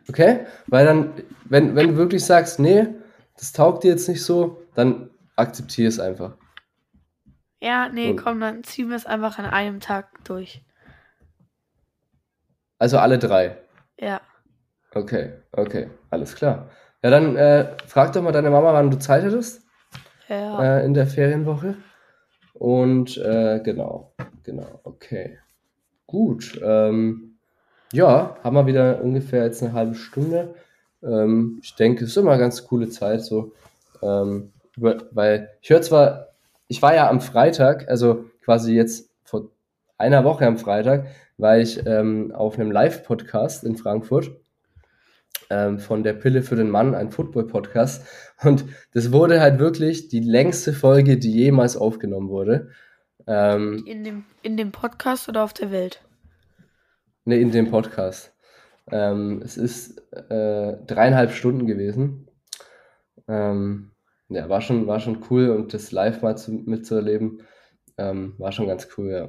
Okay? 0.08 0.46
Weil 0.66 0.84
dann, 0.84 1.12
wenn, 1.44 1.76
wenn 1.76 1.90
du 1.90 1.96
wirklich 1.96 2.24
sagst, 2.24 2.58
nee, 2.58 2.88
das 3.36 3.52
taugt 3.52 3.84
dir 3.84 3.92
jetzt 3.92 4.08
nicht 4.08 4.24
so, 4.24 4.60
dann 4.74 5.10
akzeptiere 5.36 5.86
es 5.90 6.00
einfach. 6.00 6.36
Ja, 7.60 7.88
nee, 7.88 8.10
Und- 8.10 8.16
komm, 8.16 8.40
dann 8.40 8.64
ziehen 8.64 8.88
wir 8.88 8.96
es 8.96 9.06
einfach 9.06 9.38
an 9.38 9.44
einem 9.44 9.78
Tag 9.78 10.08
durch. 10.24 10.64
Also 12.80 12.98
alle 12.98 13.20
drei. 13.20 13.58
Ja. 13.98 14.20
Okay, 14.94 15.32
okay, 15.52 15.88
alles 16.10 16.34
klar. 16.34 16.70
Ja, 17.02 17.10
dann 17.10 17.36
äh, 17.36 17.76
frag 17.86 18.12
doch 18.12 18.22
mal 18.22 18.32
deine 18.32 18.50
Mama, 18.50 18.72
wann 18.72 18.90
du 18.90 18.98
Zeit 18.98 19.22
hättest 19.22 19.62
Ja. 20.28 20.78
äh, 20.78 20.84
in 20.84 20.94
der 20.94 21.06
Ferienwoche. 21.06 21.76
Und 22.54 23.16
äh, 23.18 23.60
genau, 23.62 24.12
genau, 24.42 24.80
okay. 24.84 25.38
Gut. 26.06 26.58
Ähm, 26.62 27.38
ja, 27.92 28.36
haben 28.42 28.56
wir 28.56 28.66
wieder 28.66 29.00
ungefähr 29.02 29.44
jetzt 29.44 29.62
eine 29.62 29.72
halbe 29.72 29.94
Stunde. 29.94 30.54
Ähm, 31.02 31.60
ich 31.62 31.74
denke, 31.76 32.04
es 32.04 32.10
ist 32.10 32.16
immer 32.16 32.32
eine 32.32 32.40
ganz 32.40 32.66
coole 32.66 32.88
Zeit 32.88 33.22
so. 33.22 33.52
Ähm, 34.02 34.52
weil 34.76 35.50
ich 35.60 35.70
höre 35.70 35.82
zwar, 35.82 36.28
ich 36.68 36.82
war 36.82 36.94
ja 36.94 37.08
am 37.08 37.20
Freitag, 37.20 37.88
also 37.88 38.24
quasi 38.44 38.74
jetzt 38.74 39.10
vor 39.24 39.50
einer 39.96 40.24
Woche 40.24 40.46
am 40.46 40.58
Freitag, 40.58 41.06
war 41.38 41.58
ich 41.58 41.86
ähm, 41.86 42.32
auf 42.32 42.58
einem 42.58 42.70
Live-Podcast 42.70 43.64
in 43.64 43.76
Frankfurt 43.76 44.30
ähm, 45.50 45.78
von 45.78 46.02
der 46.02 46.12
Pille 46.12 46.42
für 46.42 46.56
den 46.56 46.70
Mann, 46.70 46.94
ein 46.94 47.10
Football-Podcast. 47.10 48.06
Und 48.42 48.64
das 48.92 49.12
wurde 49.12 49.40
halt 49.40 49.58
wirklich 49.58 50.08
die 50.08 50.20
längste 50.20 50.72
Folge, 50.72 51.16
die 51.16 51.32
jemals 51.32 51.76
aufgenommen 51.76 52.28
wurde. 52.28 52.70
Ähm, 53.26 53.84
In 53.86 54.04
dem, 54.04 54.24
in 54.42 54.56
dem 54.56 54.72
Podcast 54.72 55.28
oder 55.28 55.44
auf 55.44 55.52
der 55.54 55.70
Welt? 55.70 56.02
ne, 57.24 57.38
in 57.38 57.50
dem 57.50 57.70
Podcast. 57.70 58.34
Ähm, 58.90 59.42
es 59.44 59.58
ist 59.58 59.98
äh, 60.12 60.76
dreieinhalb 60.86 61.30
Stunden 61.32 61.66
gewesen. 61.66 62.28
Ähm, 63.28 63.90
ja, 64.30 64.48
war 64.48 64.62
schon, 64.62 64.86
war 64.86 64.98
schon 65.00 65.24
cool 65.30 65.50
und 65.50 65.74
das 65.74 65.92
live 65.92 66.22
mal 66.22 66.36
zu, 66.36 66.52
mitzuerleben, 66.52 67.42
ähm, 67.98 68.34
war 68.38 68.52
schon 68.52 68.66
ganz 68.66 68.88
cool, 68.96 69.10
ja. 69.10 69.28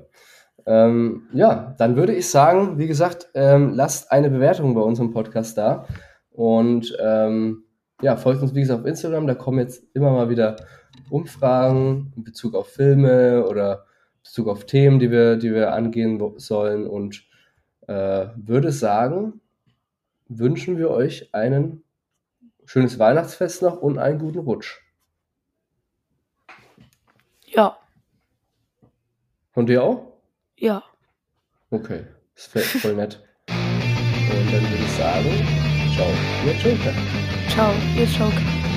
Ähm, 0.69 1.23
ja, 1.33 1.73
dann 1.79 1.95
würde 1.95 2.13
ich 2.13 2.29
sagen, 2.29 2.77
wie 2.77 2.85
gesagt, 2.85 3.29
ähm, 3.33 3.73
lasst 3.73 4.11
eine 4.11 4.29
Bewertung 4.29 4.75
bei 4.75 4.81
unserem 4.81 5.09
Podcast 5.09 5.57
da 5.57 5.87
und 6.29 6.95
ähm, 7.01 7.63
ja, 8.03 8.15
folgt 8.15 8.43
uns 8.43 8.53
wie 8.53 8.59
gesagt 8.59 8.81
auf 8.81 8.85
Instagram, 8.85 9.25
da 9.25 9.33
kommen 9.33 9.57
jetzt 9.57 9.83
immer 9.95 10.11
mal 10.11 10.29
wieder 10.29 10.57
Umfragen 11.09 12.13
in 12.15 12.23
Bezug 12.23 12.53
auf 12.53 12.67
Filme 12.67 13.47
oder 13.47 13.85
in 14.17 14.23
Bezug 14.25 14.47
auf 14.47 14.67
Themen, 14.67 14.99
die 14.99 15.09
wir, 15.09 15.37
die 15.37 15.55
wir 15.55 15.73
angehen 15.73 16.21
sollen 16.37 16.85
und 16.85 17.25
äh, 17.87 18.27
würde 18.35 18.71
sagen, 18.71 19.41
wünschen 20.27 20.77
wir 20.77 20.91
euch 20.91 21.33
ein 21.33 21.81
schönes 22.65 22.99
Weihnachtsfest 22.99 23.63
noch 23.63 23.81
und 23.81 23.97
einen 23.97 24.19
guten 24.19 24.37
Rutsch. 24.37 24.83
Ja. 27.47 27.75
Von 29.51 29.65
dir 29.65 29.83
auch? 29.83 30.08
Ja. 30.59 30.83
Okay, 31.71 32.05
das 32.35 32.47
fällt 32.47 32.65
voll 32.65 32.95
nett. 32.95 33.23
Und 33.47 34.53
dann 34.53 34.61
würde 34.61 34.83
ich 34.83 34.91
sagen, 34.91 35.47
ciao, 35.95 36.09
ihr 36.45 36.53
Joker. 36.53 36.93
Ciao, 37.49 37.73
ihr 37.95 38.05
Joker. 38.05 38.68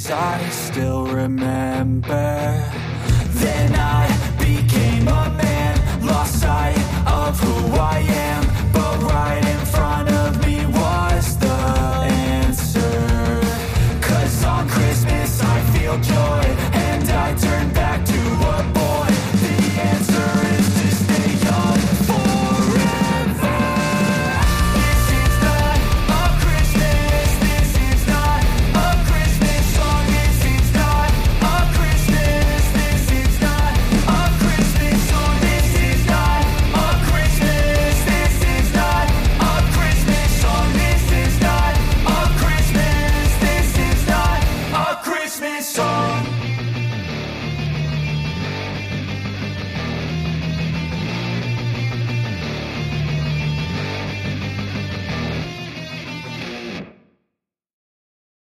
days 0.00 0.10
I 0.10 0.48
still 0.50 1.06
remember. 1.06 2.70
Then 3.42 3.74
I 3.74 4.06
became 4.38 5.08
a 5.08 5.30
man, 5.30 6.06
lost 6.06 6.40
sight 6.40 6.78
of 7.06 7.38
who 7.40 7.76
I 7.76 7.98
am, 7.98 8.44
but 8.72 9.02
right 9.02 9.44
in 9.44 9.66
front 9.66 10.08
of 10.10 10.46
me 10.46 10.66
was 10.66 11.36
the 11.38 11.58
answer. 12.36 13.40
Cause 14.00 14.44
on 14.44 14.68
Christmas 14.68 15.42
I 15.42 15.60
feel 15.72 15.96
just 15.98 16.19